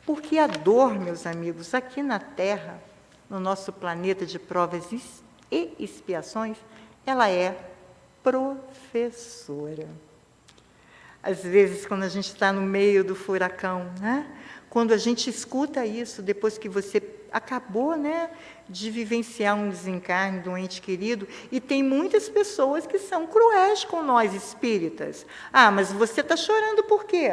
[0.05, 2.92] Porque a dor, meus amigos, aqui na Terra,
[3.33, 4.85] no nosso planeta de provas
[5.51, 6.55] e expiações,
[7.03, 7.57] ela é
[8.21, 9.89] professora.
[11.21, 14.27] Às vezes, quando a gente está no meio do furacão, né?
[14.69, 18.29] quando a gente escuta isso, depois que você acabou né,
[18.69, 23.83] de vivenciar um desencarne de um ente querido, e tem muitas pessoas que são cruéis
[23.83, 25.25] com nós espíritas.
[25.51, 27.31] Ah, mas você está chorando por quê?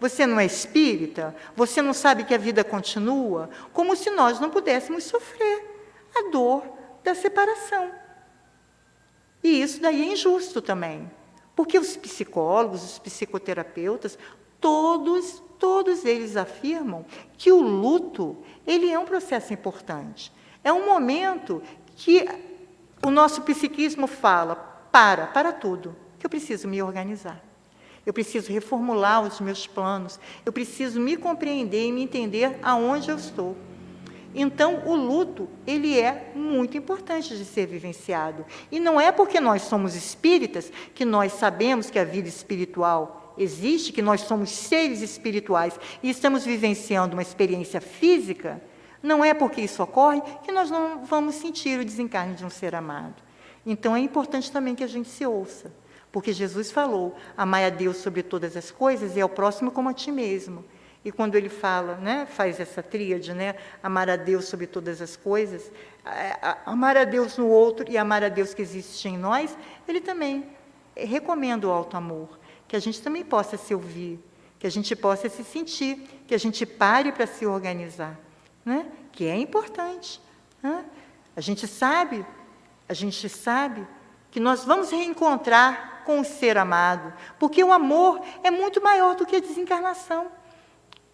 [0.00, 1.36] Você não é espírita?
[1.54, 3.50] Você não sabe que a vida continua?
[3.72, 5.62] Como se nós não pudéssemos sofrer
[6.16, 6.64] a dor
[7.04, 7.92] da separação.
[9.44, 11.10] E isso daí é injusto também.
[11.54, 14.18] Porque os psicólogos, os psicoterapeutas,
[14.58, 17.04] todos, todos eles afirmam
[17.36, 20.32] que o luto, ele é um processo importante.
[20.64, 21.62] É um momento
[21.96, 22.26] que
[23.02, 24.56] o nosso psiquismo fala,
[24.90, 27.49] para, para tudo, que eu preciso me organizar.
[28.04, 30.18] Eu preciso reformular os meus planos.
[30.44, 33.56] Eu preciso me compreender e me entender aonde eu estou.
[34.34, 38.46] Então, o luto, ele é muito importante de ser vivenciado.
[38.70, 43.92] E não é porque nós somos espíritas que nós sabemos que a vida espiritual existe,
[43.92, 48.62] que nós somos seres espirituais e estamos vivenciando uma experiência física,
[49.02, 52.74] não é porque isso ocorre que nós não vamos sentir o desencarne de um ser
[52.74, 53.22] amado.
[53.64, 55.72] Então, é importante também que a gente se ouça.
[56.12, 59.94] Porque Jesus falou: amai a Deus sobre todas as coisas e ao próximo como a
[59.94, 60.64] ti mesmo.
[61.04, 65.16] E quando ele fala, né, faz essa tríade, né, amar a Deus sobre todas as
[65.16, 65.72] coisas,
[66.66, 69.56] amar a Deus no outro e amar a Deus que existe em nós,
[69.88, 70.46] ele também
[70.94, 74.20] recomenda o alto amor, que a gente também possa se ouvir,
[74.58, 78.20] que a gente possa se sentir, que a gente pare para se organizar,
[78.62, 80.20] né, que é importante.
[80.62, 80.84] Né?
[81.34, 82.26] A gente sabe,
[82.86, 83.86] a gente sabe
[84.30, 89.26] que nós vamos reencontrar com o ser amado, porque o amor é muito maior do
[89.26, 90.28] que a desencarnação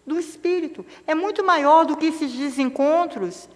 [0.05, 3.49] do espírito, é muito maior do que esses desencontros,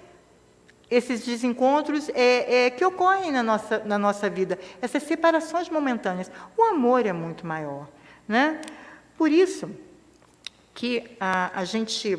[0.89, 6.29] esses desencontros é, é, que ocorrem na nossa, na nossa vida, essas separações momentâneas.
[6.57, 7.87] O amor é muito maior.
[8.27, 8.59] Né?
[9.17, 9.69] Por isso
[10.73, 12.17] que a, a gente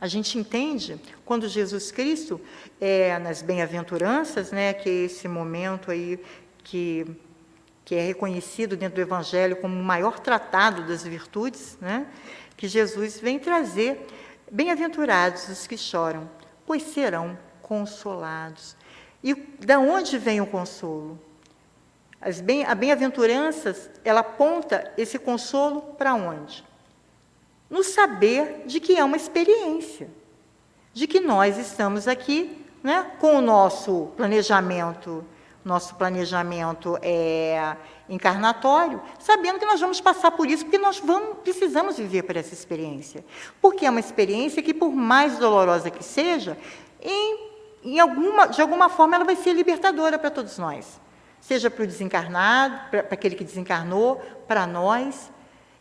[0.00, 2.40] a gente entende quando Jesus Cristo,
[2.80, 6.18] é, nas bem-aventuranças, né, que é esse momento aí
[6.64, 7.06] que
[7.90, 12.06] que é reconhecido dentro do Evangelho como o maior tratado das virtudes, né?
[12.56, 14.06] que Jesus vem trazer.
[14.48, 16.30] Bem-aventurados os que choram,
[16.64, 18.76] pois serão consolados.
[19.24, 21.18] E da onde vem o consolo?
[22.20, 26.64] As bem, a bem-aventuranças, ela aponta esse consolo para onde?
[27.68, 30.08] No saber de que é uma experiência,
[30.94, 35.24] de que nós estamos aqui né, com o nosso planejamento
[35.64, 37.76] nosso planejamento é
[38.08, 42.54] encarnatório, sabendo que nós vamos passar por isso, porque nós vamos, precisamos viver por essa
[42.54, 43.24] experiência.
[43.60, 46.56] Porque é uma experiência que, por mais dolorosa que seja,
[47.00, 47.50] em,
[47.84, 51.00] em alguma, de alguma forma ela vai ser libertadora para todos nós.
[51.40, 55.30] Seja para o desencarnado, para, para aquele que desencarnou, para nós.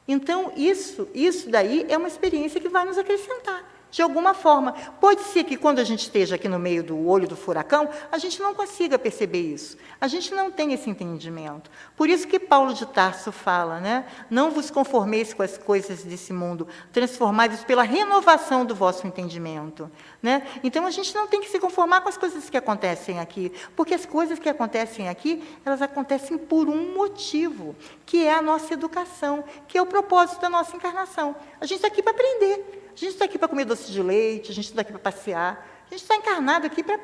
[0.08, 4.74] Então, isso, isso daí é uma experiência que vai nos acrescentar de alguma forma.
[5.00, 8.18] Pode ser que quando a gente esteja aqui no meio do olho do furacão, a
[8.18, 9.78] gente não consiga perceber isso.
[10.00, 11.70] A gente não tem esse entendimento.
[11.96, 14.06] Por isso que Paulo de Tarso fala, né?
[14.30, 19.90] Não vos conformeis com as coisas desse mundo, transformai-vos pela renovação do vosso entendimento.
[20.22, 20.46] Né?
[20.64, 23.94] Então a gente não tem que se conformar com as coisas que acontecem aqui, porque
[23.94, 27.76] as coisas que acontecem aqui, elas acontecem por um motivo,
[28.06, 31.36] que é a nossa educação, que é o propósito da nossa encarnação.
[31.60, 32.79] A gente está aqui para aprender.
[33.00, 35.66] A gente está aqui para comer doce de leite, a gente está aqui para passear,
[35.88, 36.98] a gente está encarnado aqui para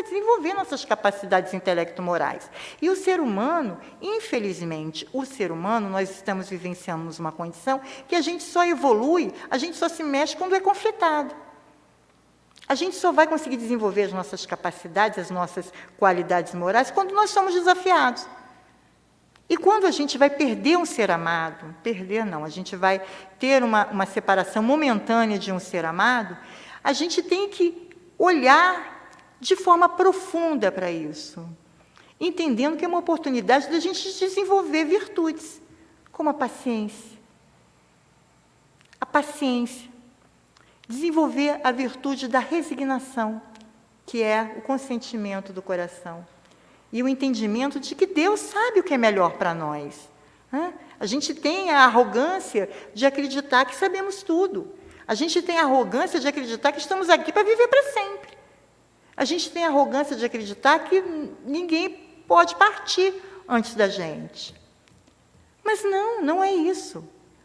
[0.00, 2.48] desenvolver nossas capacidades intelecto-morais.
[2.80, 8.20] E o ser humano, infelizmente, o ser humano, nós estamos vivenciando uma condição que a
[8.20, 11.34] gente só evolui, a gente só se mexe quando é conflitado.
[12.68, 17.30] A gente só vai conseguir desenvolver as nossas capacidades, as nossas qualidades morais, quando nós
[17.30, 18.24] somos desafiados.
[19.50, 23.04] E quando a gente vai perder um ser amado, perder não, a gente vai
[23.36, 26.38] ter uma, uma separação momentânea de um ser amado,
[26.84, 29.10] a gente tem que olhar
[29.40, 31.44] de forma profunda para isso,
[32.20, 35.60] entendendo que é uma oportunidade da gente desenvolver virtudes,
[36.12, 37.18] como a paciência.
[39.00, 39.90] A paciência.
[40.86, 43.42] Desenvolver a virtude da resignação,
[44.06, 46.24] que é o consentimento do coração
[46.92, 50.08] e o entendimento de que Deus sabe o que é melhor para nós.
[50.98, 54.72] A gente tem a arrogância de acreditar que sabemos tudo.
[55.06, 58.38] A gente tem a arrogância de acreditar que estamos aqui para viver para sempre.
[59.16, 61.02] A gente tem a arrogância de acreditar que
[61.44, 61.90] ninguém
[62.26, 63.14] pode partir
[63.48, 64.54] antes da gente.
[65.64, 67.04] Mas não, não é isso.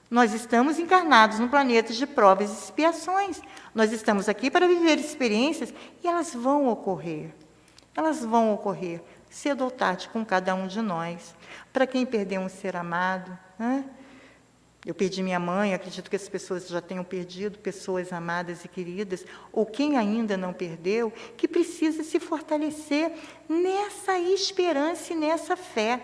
[0.09, 3.41] Nós estamos encarnados num planeta de provas e expiações.
[3.73, 7.33] Nós estamos aqui para viver experiências e elas vão ocorrer.
[7.95, 9.01] Elas vão ocorrer
[9.35, 11.35] cedo ou tarde com cada um de nós.
[11.73, 13.83] Para quem perdeu um ser amado, né?
[14.85, 19.25] eu perdi minha mãe, acredito que as pessoas já tenham perdido pessoas amadas e queridas,
[19.51, 23.11] ou quem ainda não perdeu, que precisa se fortalecer
[23.49, 26.01] nessa esperança e nessa fé,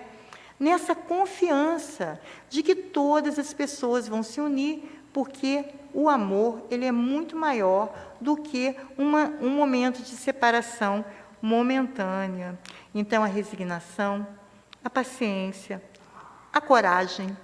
[0.60, 5.64] nessa confiança de que todas as pessoas vão se unir, porque
[5.94, 11.06] o amor ele é muito maior do que uma, um momento de separação
[11.42, 12.58] momentânea.
[12.94, 14.28] Então, a resignação,
[14.84, 15.82] a paciência,
[16.52, 17.36] a coragem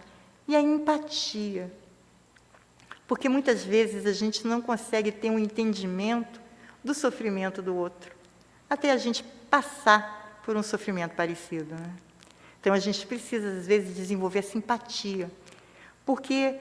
[0.47, 1.71] e a empatia.
[3.07, 6.41] Porque muitas vezes a gente não consegue ter um entendimento
[6.83, 8.15] do sofrimento do outro,
[8.69, 11.75] até a gente passar por um sofrimento parecido.
[11.75, 11.93] Né?
[12.59, 15.29] Então, a gente precisa, às vezes, desenvolver a simpatia,
[16.05, 16.59] porque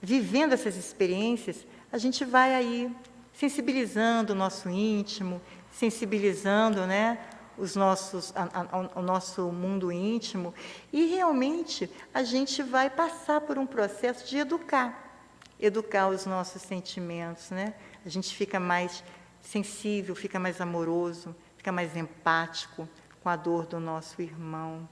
[0.00, 2.94] vivendo essas experiências, a gente vai aí
[3.34, 5.40] sensibilizando o nosso íntimo,
[5.78, 7.18] sensibilizando né,
[7.58, 10.54] os nossos, a, a, o nosso mundo íntimo,
[10.92, 15.20] e realmente a gente vai passar por um processo de educar,
[15.60, 17.50] educar os nossos sentimentos.
[17.50, 17.74] Né?
[18.04, 19.04] A gente fica mais
[19.42, 22.88] sensível, fica mais amoroso, fica mais empático
[23.22, 24.88] com a dor do nosso irmão.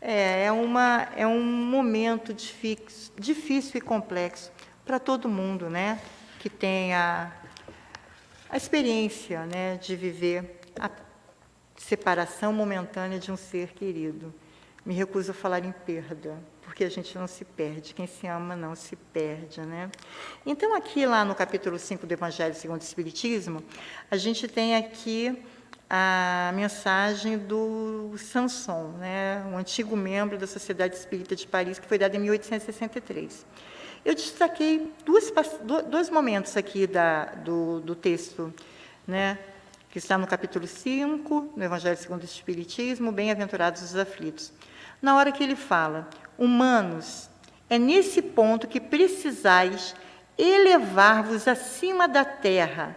[0.00, 4.52] É, é, uma, é um momento difícil, difícil e complexo
[4.84, 5.98] para todo mundo, né?
[6.38, 7.45] Que tenha a
[8.54, 10.90] experiência né, de viver a
[11.76, 14.34] separação momentânea de um ser querido.
[14.84, 18.54] Me recuso a falar em perda, porque a gente não se perde, quem se ama
[18.54, 19.60] não se perde.
[19.62, 19.90] Né?
[20.44, 23.62] Então, aqui lá no capítulo 5 do Evangelho segundo o Espiritismo,
[24.10, 25.42] a gente tem aqui
[25.88, 31.98] a mensagem do Sanson, né, um antigo membro da Sociedade Espírita de Paris, que foi
[31.98, 33.46] dada em 1863.
[34.06, 35.32] Eu destaquei duas,
[35.90, 38.54] dois momentos aqui da, do, do texto,
[39.04, 39.36] né,
[39.90, 44.52] que está no capítulo 5, no Evangelho segundo o Espiritismo, Bem-aventurados os aflitos.
[45.02, 47.28] Na hora que ele fala, humanos,
[47.68, 49.92] é nesse ponto que precisais
[50.38, 52.94] elevar-vos acima da terra,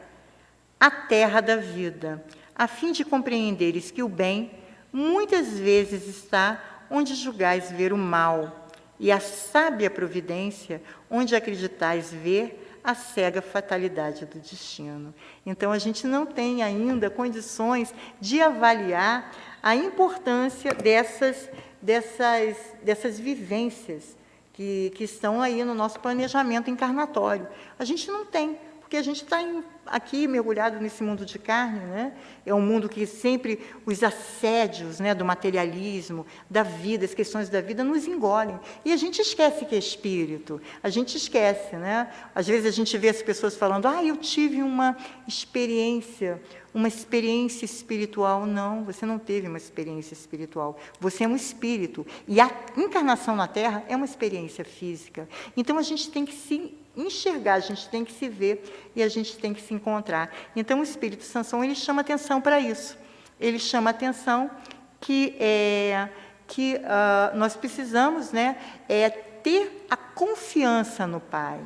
[0.80, 2.24] a terra da vida,
[2.56, 4.52] a fim de compreenderes que o bem
[4.94, 8.59] muitas vezes está onde julgais ver o mal
[9.00, 15.14] e a sábia providência, onde acreditais ver a cega fatalidade do destino.
[15.46, 19.32] Então, a gente não tem ainda condições de avaliar
[19.62, 21.50] a importância dessas,
[21.82, 24.18] dessas, dessas vivências
[24.54, 27.48] que, que estão aí no nosso planejamento encarnatório.
[27.78, 28.58] A gente não tem
[28.90, 29.38] porque a gente está
[29.86, 32.12] aqui mergulhado nesse mundo de carne, né?
[32.44, 37.62] É um mundo que sempre os assédios, né, do materialismo, da vida, as questões da
[37.62, 38.60] vida nos engolem.
[38.84, 40.60] E a gente esquece que é espírito.
[40.82, 42.12] A gente esquece, né?
[42.34, 44.98] Às vezes a gente vê as pessoas falando: "Ah, eu tive uma
[45.28, 46.42] experiência,
[46.74, 48.46] uma experiência espiritual".
[48.46, 50.78] Não, você não teve uma experiência espiritual.
[51.00, 55.28] Você é um espírito e a encarnação na Terra é uma experiência física.
[55.56, 59.08] Então a gente tem que se enxergar, a gente tem que se ver e a
[59.08, 60.34] gente tem que se encontrar.
[60.56, 62.98] Então, o Espírito Sansão ele chama atenção para isso.
[63.40, 64.50] Ele chama atenção
[65.00, 66.10] que, é,
[66.48, 68.58] que uh, nós precisamos né,
[68.88, 71.60] é, ter a confiança no Pai,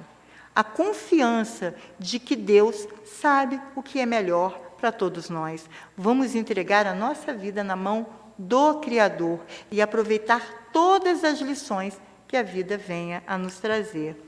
[0.56, 5.70] a confiança de que Deus sabe o que é melhor para todos nós.
[5.96, 8.06] Vamos entregar a nossa vida na mão
[8.38, 9.40] do Criador
[9.72, 14.22] e aproveitar todas as lições que a vida venha a nos trazer.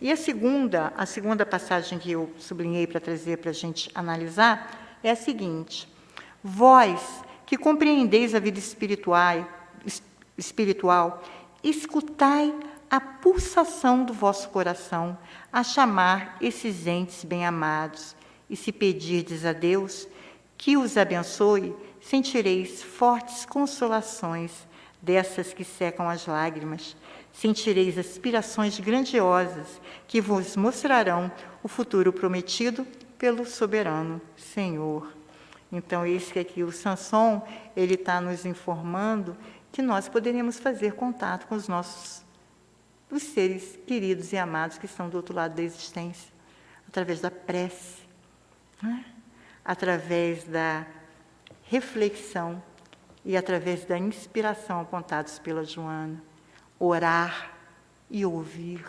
[0.00, 4.98] E a segunda, a segunda passagem que eu sublinhei para trazer para a gente analisar
[5.02, 5.86] é a seguinte:
[6.42, 9.46] Vós que compreendeis a vida espiritual,
[10.38, 11.22] espiritual,
[11.62, 12.54] escutai
[12.90, 15.18] a pulsação do vosso coração
[15.52, 18.16] a chamar esses entes bem-amados,
[18.48, 20.08] e se pedirdes a Deus
[20.56, 24.66] que os abençoe, sentireis fortes consolações
[25.00, 26.96] dessas que secam as lágrimas,
[27.32, 31.30] sentireis aspirações grandiosas que vos mostrarão
[31.62, 32.86] o futuro prometido
[33.16, 35.12] pelo soberano Senhor.
[35.70, 37.46] Então, esse que aqui, o Sanson,
[37.76, 39.36] ele está nos informando
[39.70, 42.26] que nós poderíamos fazer contato com os nossos
[43.10, 46.30] os seres queridos e amados que estão do outro lado da existência,
[46.86, 48.07] através da prece,
[48.82, 49.04] né?
[49.64, 50.86] através da
[51.64, 52.62] reflexão
[53.24, 56.22] e através da inspiração apontados pela Joana.
[56.78, 57.52] Orar
[58.10, 58.84] e ouvir.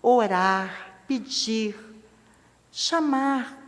[0.00, 1.76] Orar, pedir,
[2.70, 3.61] chamar,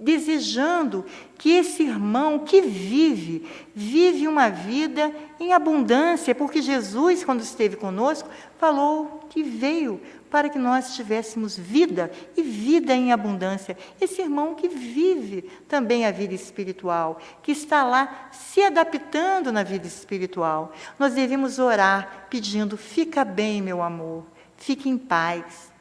[0.00, 1.04] desejando
[1.38, 8.28] que esse irmão que vive, vive uma vida em abundância, porque Jesus, quando esteve conosco,
[8.58, 13.76] falou que veio para que nós tivéssemos vida e vida em abundância.
[14.00, 19.86] Esse irmão que vive também a vida espiritual, que está lá se adaptando na vida
[19.86, 20.72] espiritual.
[20.98, 24.24] Nós devemos orar pedindo: fica bem, meu amor,
[24.56, 25.73] fique em paz.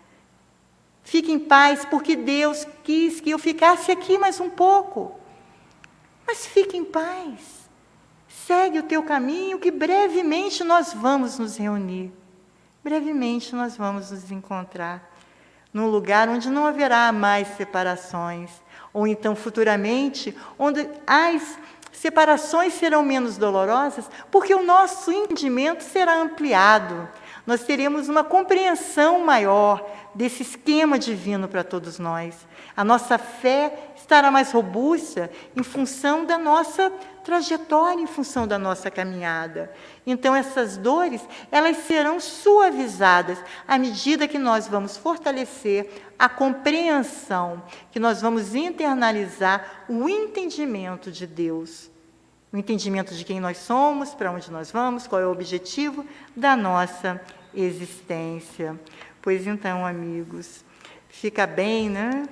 [1.04, 5.20] Fique em paz, porque Deus quis que eu ficasse aqui mais um pouco.
[6.26, 7.70] Mas fique em paz.
[8.28, 12.12] Segue o teu caminho, que brevemente nós vamos nos reunir.
[12.84, 15.14] Brevemente nós vamos nos encontrar
[15.74, 18.51] num lugar onde não haverá mais separações,
[18.93, 21.58] ou então futuramente, onde as
[21.91, 27.10] separações serão menos dolorosas, porque o nosso entendimento será ampliado.
[27.46, 29.86] Nós teremos uma compreensão maior
[30.16, 32.48] desse esquema divino para todos nós.
[32.76, 36.89] A nossa fé estará mais robusta em função da nossa
[37.24, 39.74] trajetória, em função da nossa caminhada.
[40.06, 41.22] Então essas dores,
[41.52, 43.38] elas serão suavizadas
[43.68, 51.28] à medida que nós vamos fortalecer a compreensão, que nós vamos internalizar o entendimento de
[51.28, 51.93] Deus.
[52.54, 56.56] O entendimento de quem nós somos, para onde nós vamos, qual é o objetivo da
[56.56, 57.20] nossa
[57.51, 58.80] existência.
[59.24, 60.64] Pois então, amigos,
[61.10, 62.26] fica bem, né?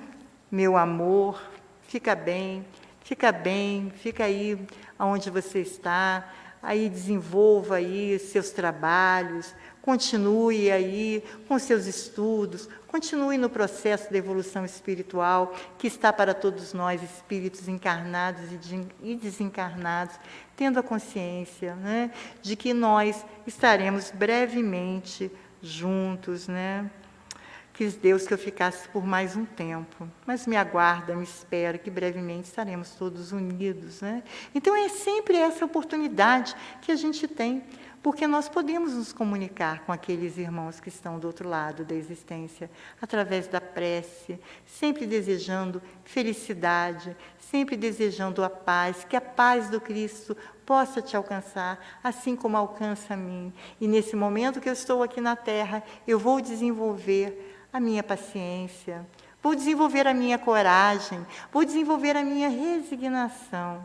[0.48, 1.42] Meu amor,
[1.88, 2.64] fica bem,
[3.02, 4.56] fica bem, fica aí
[4.96, 9.52] onde você está, aí desenvolva aí seus trabalhos,
[9.82, 16.72] continue aí com seus estudos, continue no processo da evolução espiritual que está para todos
[16.72, 18.42] nós, espíritos encarnados
[19.02, 20.14] e desencarnados,
[20.56, 25.30] tendo a consciência né, de que nós estaremos brevemente
[25.60, 26.88] juntos, né?
[27.74, 31.90] Quis Deus que eu ficasse por mais um tempo, mas me aguarda, me espera, que
[31.90, 34.02] brevemente estaremos todos unidos.
[34.02, 34.22] Né?
[34.54, 37.64] Então é sempre essa oportunidade que a gente tem,
[38.02, 42.68] porque nós podemos nos comunicar com aqueles irmãos que estão do outro lado da existência,
[43.00, 50.36] através da prece, sempre desejando felicidade, sempre desejando a paz, que a paz do Cristo
[50.66, 53.52] possa te alcançar, assim como alcança a mim.
[53.80, 59.06] E nesse momento que eu estou aqui na Terra, eu vou desenvolver a minha paciência,
[59.40, 63.84] vou desenvolver a minha coragem, vou desenvolver a minha resignação.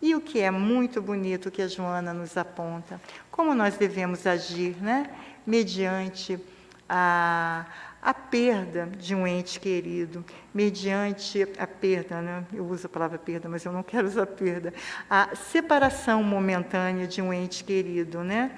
[0.00, 3.00] E o que é muito bonito que a Joana nos aponta,
[3.36, 5.10] como nós devemos agir, né?
[5.46, 6.40] Mediante
[6.88, 7.66] a
[8.06, 10.24] a perda de um ente querido,
[10.54, 12.44] mediante a perda, né?
[12.52, 14.72] eu uso a palavra perda, mas eu não quero usar perda,
[15.10, 18.56] a separação momentânea de um ente querido, né?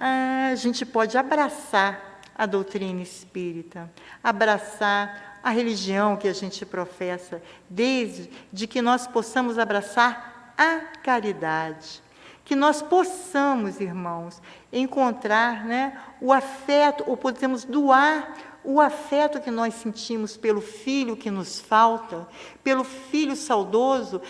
[0.00, 3.92] a gente pode abraçar a doutrina espírita,
[4.24, 12.02] abraçar a religião que a gente professa, desde de que nós possamos abraçar a caridade,
[12.46, 14.40] que nós possamos, irmãos,
[14.72, 21.28] encontrar né, o afeto, ou podemos doar o afeto que nós sentimos pelo filho que
[21.28, 22.26] nos falta,
[22.62, 24.22] pelo filho saudoso,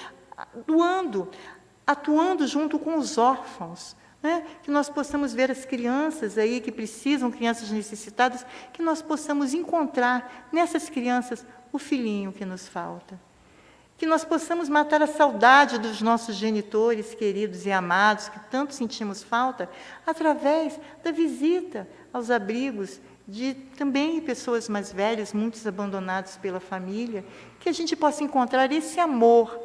[0.67, 1.31] doando,
[1.87, 3.95] atuando junto com os órfãos.
[4.23, 4.47] Né?
[4.62, 10.49] Que nós possamos ver as crianças aí que precisam, crianças necessitadas, que nós possamos encontrar
[10.51, 13.21] nessas crianças o filhinho que nos falta.
[13.97, 19.22] Que nós possamos matar a saudade dos nossos genitores queridos e amados, que tanto sentimos
[19.22, 19.68] falta,
[20.07, 27.24] através da visita aos abrigos de também pessoas mais velhas, muitos abandonados pela família,
[27.59, 29.59] que a gente possa encontrar esse amor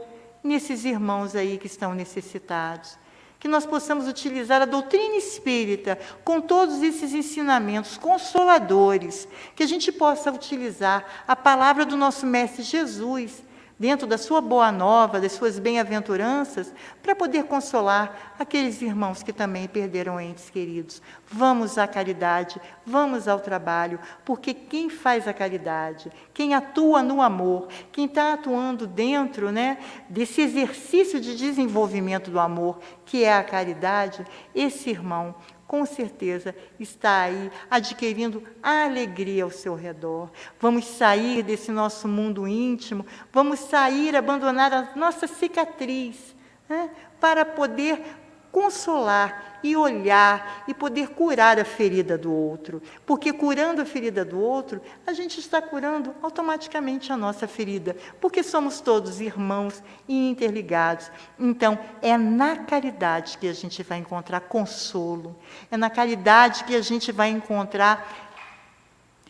[0.43, 2.97] nesses irmãos aí que estão necessitados.
[3.39, 9.91] Que nós possamos utilizar a doutrina espírita com todos esses ensinamentos consoladores, que a gente
[9.91, 13.43] possa utilizar a palavra do nosso Mestre Jesus,
[13.81, 16.71] dentro da sua boa nova, das suas bem-aventuranças,
[17.01, 21.01] para poder consolar aqueles irmãos que também perderam entes queridos.
[21.25, 27.69] Vamos à caridade, vamos ao trabalho, porque quem faz a caridade, quem atua no amor,
[27.91, 34.23] quem está atuando dentro né, desse exercício de desenvolvimento do amor, que é a caridade,
[34.53, 35.33] esse irmão
[35.71, 40.29] com certeza está aí adquirindo alegria ao seu redor.
[40.59, 46.35] Vamos sair desse nosso mundo íntimo, vamos sair, abandonar a nossa cicatriz,
[46.67, 46.89] né,
[47.21, 48.03] para poder
[48.51, 52.81] consolar e olhar e poder curar a ferida do outro.
[53.05, 58.43] Porque curando a ferida do outro, a gente está curando automaticamente a nossa ferida, porque
[58.43, 61.11] somos todos irmãos e interligados.
[61.39, 65.35] Então, é na caridade que a gente vai encontrar consolo,
[65.69, 68.29] é na caridade que a gente vai encontrar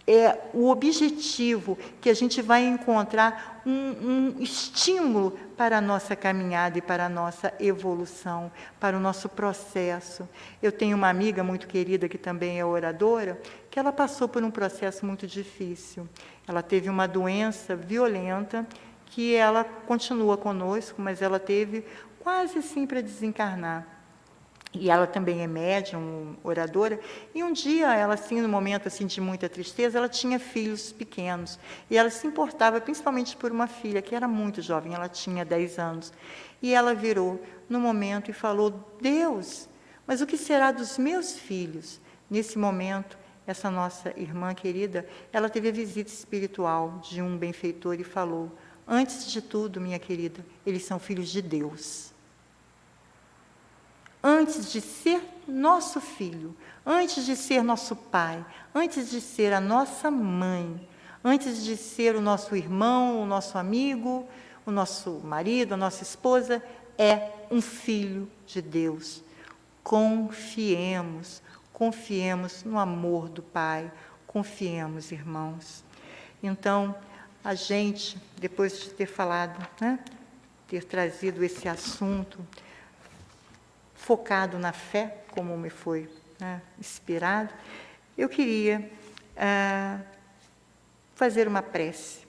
[0.07, 6.79] é o objetivo que a gente vai encontrar um, um, estímulo para a nossa caminhada
[6.79, 10.27] e para a nossa evolução, para o nosso processo.
[10.59, 13.39] Eu tenho uma amiga muito querida que também é oradora,
[13.69, 16.09] que ela passou por um processo muito difícil.
[16.47, 18.65] Ela teve uma doença violenta
[19.05, 21.85] que ela continua conosco, mas ela teve
[22.23, 24.00] quase assim para desencarnar
[24.73, 26.99] e ela também é médium, oradora,
[27.35, 31.59] e um dia ela, assim, no momento assim de muita tristeza, ela tinha filhos pequenos,
[31.89, 35.77] e ela se importava principalmente por uma filha, que era muito jovem, ela tinha 10
[35.77, 36.13] anos,
[36.61, 39.67] e ela virou no momento e falou, Deus,
[40.07, 41.99] mas o que será dos meus filhos?
[42.29, 48.05] Nesse momento, essa nossa irmã querida, ela teve a visita espiritual de um benfeitor e
[48.05, 48.49] falou,
[48.87, 52.10] antes de tudo, minha querida, eles são filhos de Deus
[54.23, 56.55] antes de ser nosso filho,
[56.85, 60.87] antes de ser nosso pai, antes de ser a nossa mãe,
[61.23, 64.27] antes de ser o nosso irmão, o nosso amigo,
[64.65, 66.63] o nosso marido, a nossa esposa,
[66.97, 69.23] é um filho de Deus.
[69.83, 71.41] Confiemos,
[71.73, 73.91] confiemos no amor do Pai,
[74.27, 75.83] confiemos, irmãos.
[76.43, 76.95] Então,
[77.43, 79.99] a gente, depois de ter falado, né,
[80.67, 82.39] ter trazido esse assunto,
[84.01, 87.53] focado na fé, como me foi né, inspirado,
[88.17, 88.89] eu queria
[89.37, 89.99] ah,
[91.13, 92.25] fazer uma prece.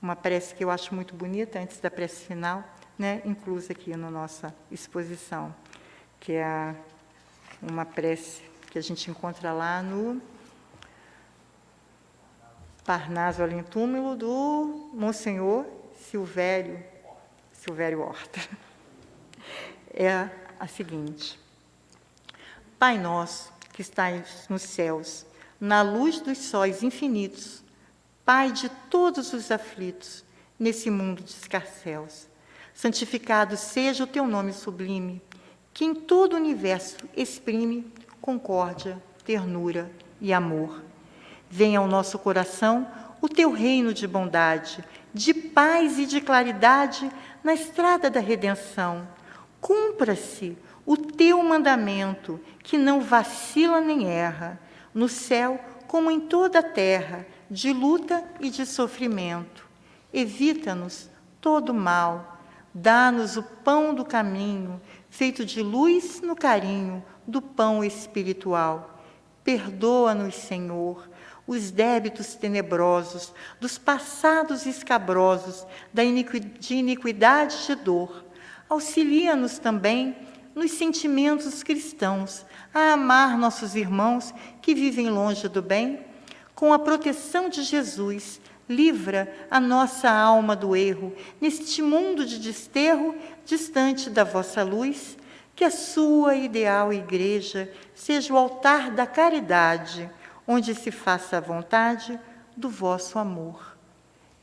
[0.00, 2.64] Uma prece que eu acho muito bonita, antes da prece final,
[2.98, 5.54] né, inclusa aqui na nossa exposição,
[6.18, 6.74] que é
[7.60, 10.20] uma prece que a gente encontra lá no
[12.86, 15.66] Parnaso Alentúmulo do Monsenhor
[16.10, 16.82] Silvério,
[17.52, 18.40] Silvério Horta.
[19.92, 20.30] É
[20.60, 21.40] a seguinte:
[22.78, 25.24] Pai nosso que estais nos céus,
[25.58, 27.64] na luz dos sóis infinitos,
[28.22, 30.22] Pai de todos os aflitos,
[30.58, 32.28] nesse mundo de escarcéus,
[32.72, 35.20] santificado seja o teu nome sublime,
[35.72, 37.90] que em todo o universo exprime
[38.20, 39.90] concórdia, ternura
[40.20, 40.84] e amor.
[41.48, 42.86] Venha ao nosso coração
[43.20, 47.10] o teu reino de bondade, de paz e de claridade
[47.42, 49.08] na estrada da redenção
[49.60, 50.56] Cumpra-se
[50.86, 54.60] o teu mandamento, que não vacila nem erra,
[54.94, 59.68] no céu como em toda a terra, de luta e de sofrimento.
[60.12, 62.40] Evita-nos todo mal,
[62.72, 69.00] dá-nos o pão do caminho, feito de luz no carinho do pão espiritual.
[69.42, 71.08] Perdoa-nos, Senhor,
[71.46, 78.29] os débitos tenebrosos, dos passados escabrosos, da de iniquidade de dor
[78.70, 80.16] Auxilia-nos também
[80.54, 86.06] nos sentimentos cristãos a amar nossos irmãos que vivem longe do bem.
[86.54, 93.16] Com a proteção de Jesus, livra a nossa alma do erro, neste mundo de desterro,
[93.44, 95.18] distante da vossa luz.
[95.56, 100.08] Que a sua ideal igreja seja o altar da caridade,
[100.46, 102.18] onde se faça a vontade
[102.56, 103.76] do vosso amor.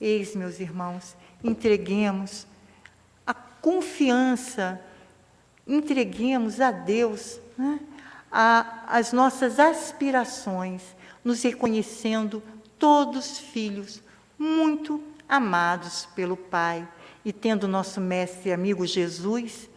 [0.01, 2.45] Eis, meus irmãos, entreguemos
[3.61, 4.79] confiança,
[5.67, 7.79] entreguemos a Deus né,
[8.31, 10.81] a, as nossas aspirações,
[11.23, 12.41] nos reconhecendo
[12.79, 14.01] todos filhos
[14.37, 16.87] muito amados pelo Pai
[17.25, 19.69] e tendo nosso mestre e amigo Jesus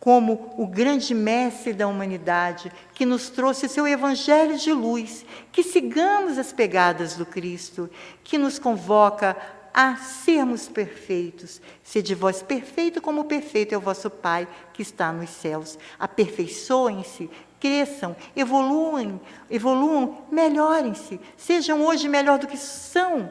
[0.00, 6.38] como o grande mestre da humanidade, que nos trouxe seu evangelho de luz, que sigamos
[6.38, 7.88] as pegadas do Cristo,
[8.24, 9.36] que nos convoca
[9.72, 11.60] a sermos perfeitos.
[11.82, 15.78] Sede vós perfeito como perfeito é o vosso Pai que está nos céus.
[15.98, 21.20] Aperfeiçoem-se, cresçam, evoluem, evoluam, melhorem-se.
[21.36, 23.30] Sejam hoje melhor do que são.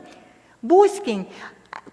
[0.61, 1.27] Busquem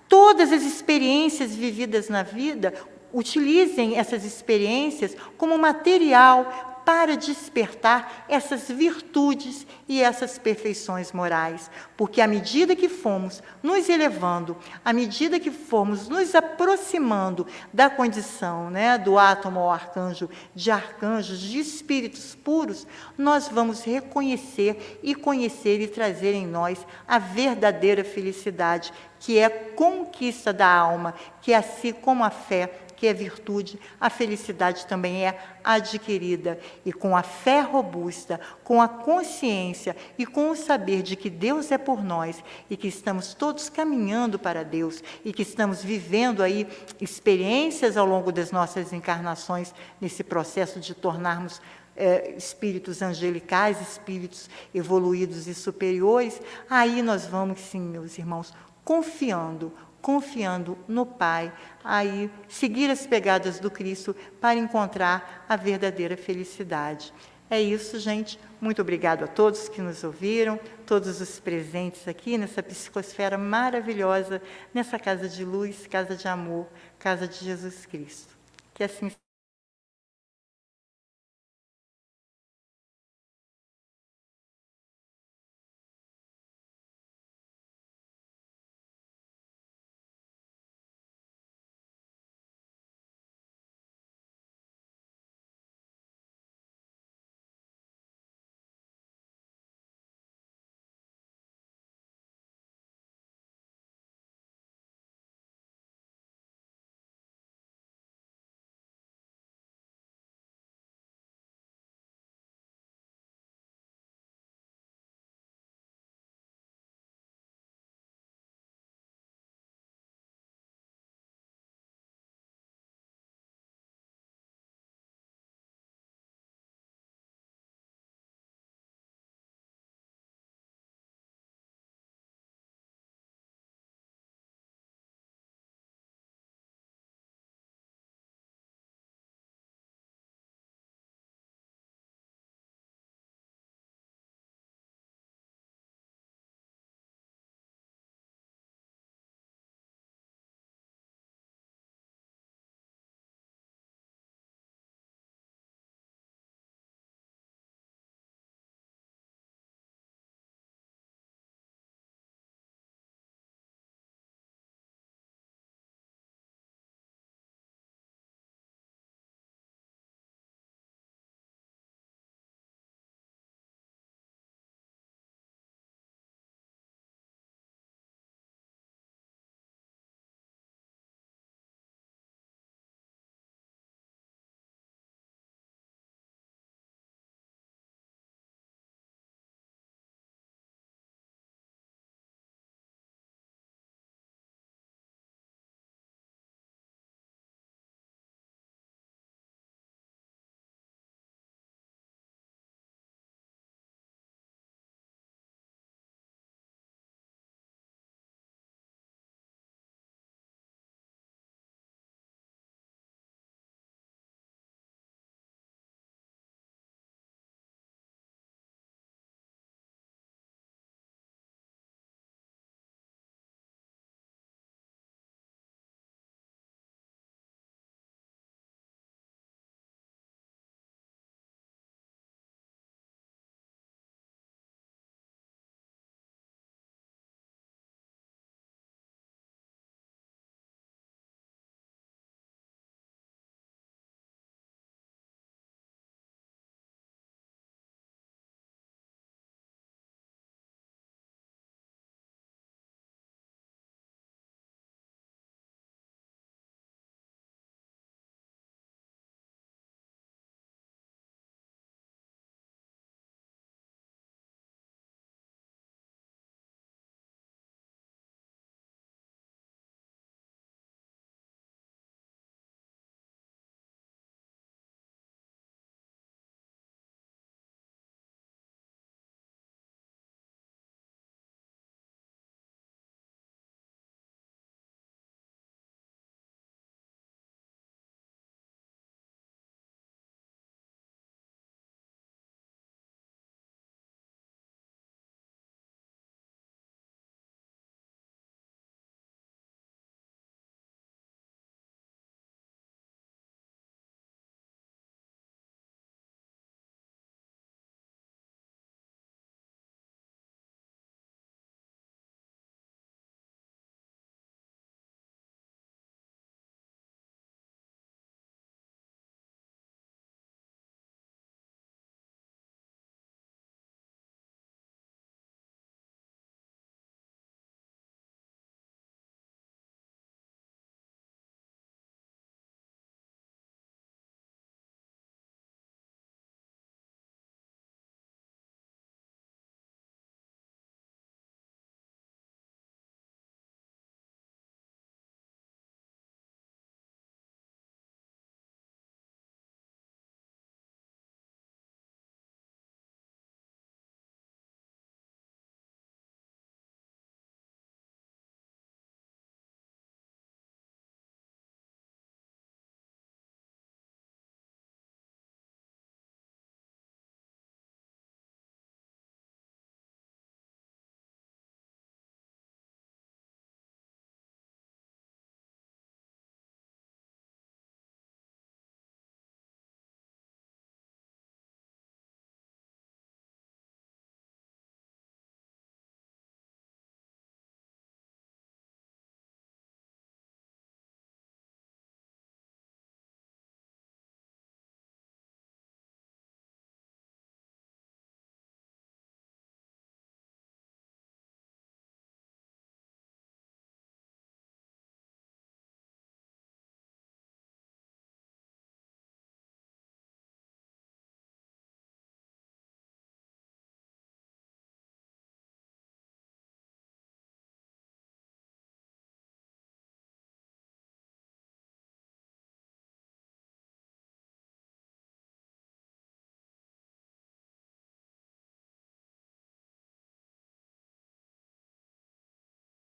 [0.09, 2.73] Todas as experiências vividas na vida,
[3.13, 11.68] utilizem essas experiências como material para despertar essas virtudes e essas perfeições morais.
[11.97, 18.70] Porque à medida que fomos nos elevando, à medida que formos nos aproximando da condição
[18.70, 22.87] né, do átomo ao arcanjo, de arcanjos, de espíritos puros,
[23.18, 30.53] nós vamos reconhecer e conhecer e trazer em nós a verdadeira felicidade, que é conquista
[30.53, 35.39] da alma, que é assim como a fé que é virtude, a felicidade também é
[35.63, 36.59] adquirida.
[36.85, 41.71] E com a fé robusta, com a consciência e com o saber de que Deus
[41.71, 46.67] é por nós e que estamos todos caminhando para Deus e que estamos vivendo aí
[47.01, 51.61] experiências ao longo das nossas encarnações nesse processo de tornarmos
[51.97, 58.53] é, espíritos angelicais, espíritos evoluídos e superiores, aí nós vamos, sim, meus irmãos,
[58.85, 59.73] confiando,
[60.07, 61.53] confiando no Pai,
[61.83, 67.13] aí seguir as pegadas do Cristo para encontrar a verdadeira felicidade.
[67.51, 68.39] É isso, gente.
[68.61, 74.41] Muito obrigado a todos que nos ouviram, todos os presentes aqui nessa psicosfera maravilhosa,
[74.73, 76.69] nessa casa de luz, casa de amor,
[77.01, 78.33] casa de Jesus Cristo.
[78.75, 79.11] Que assim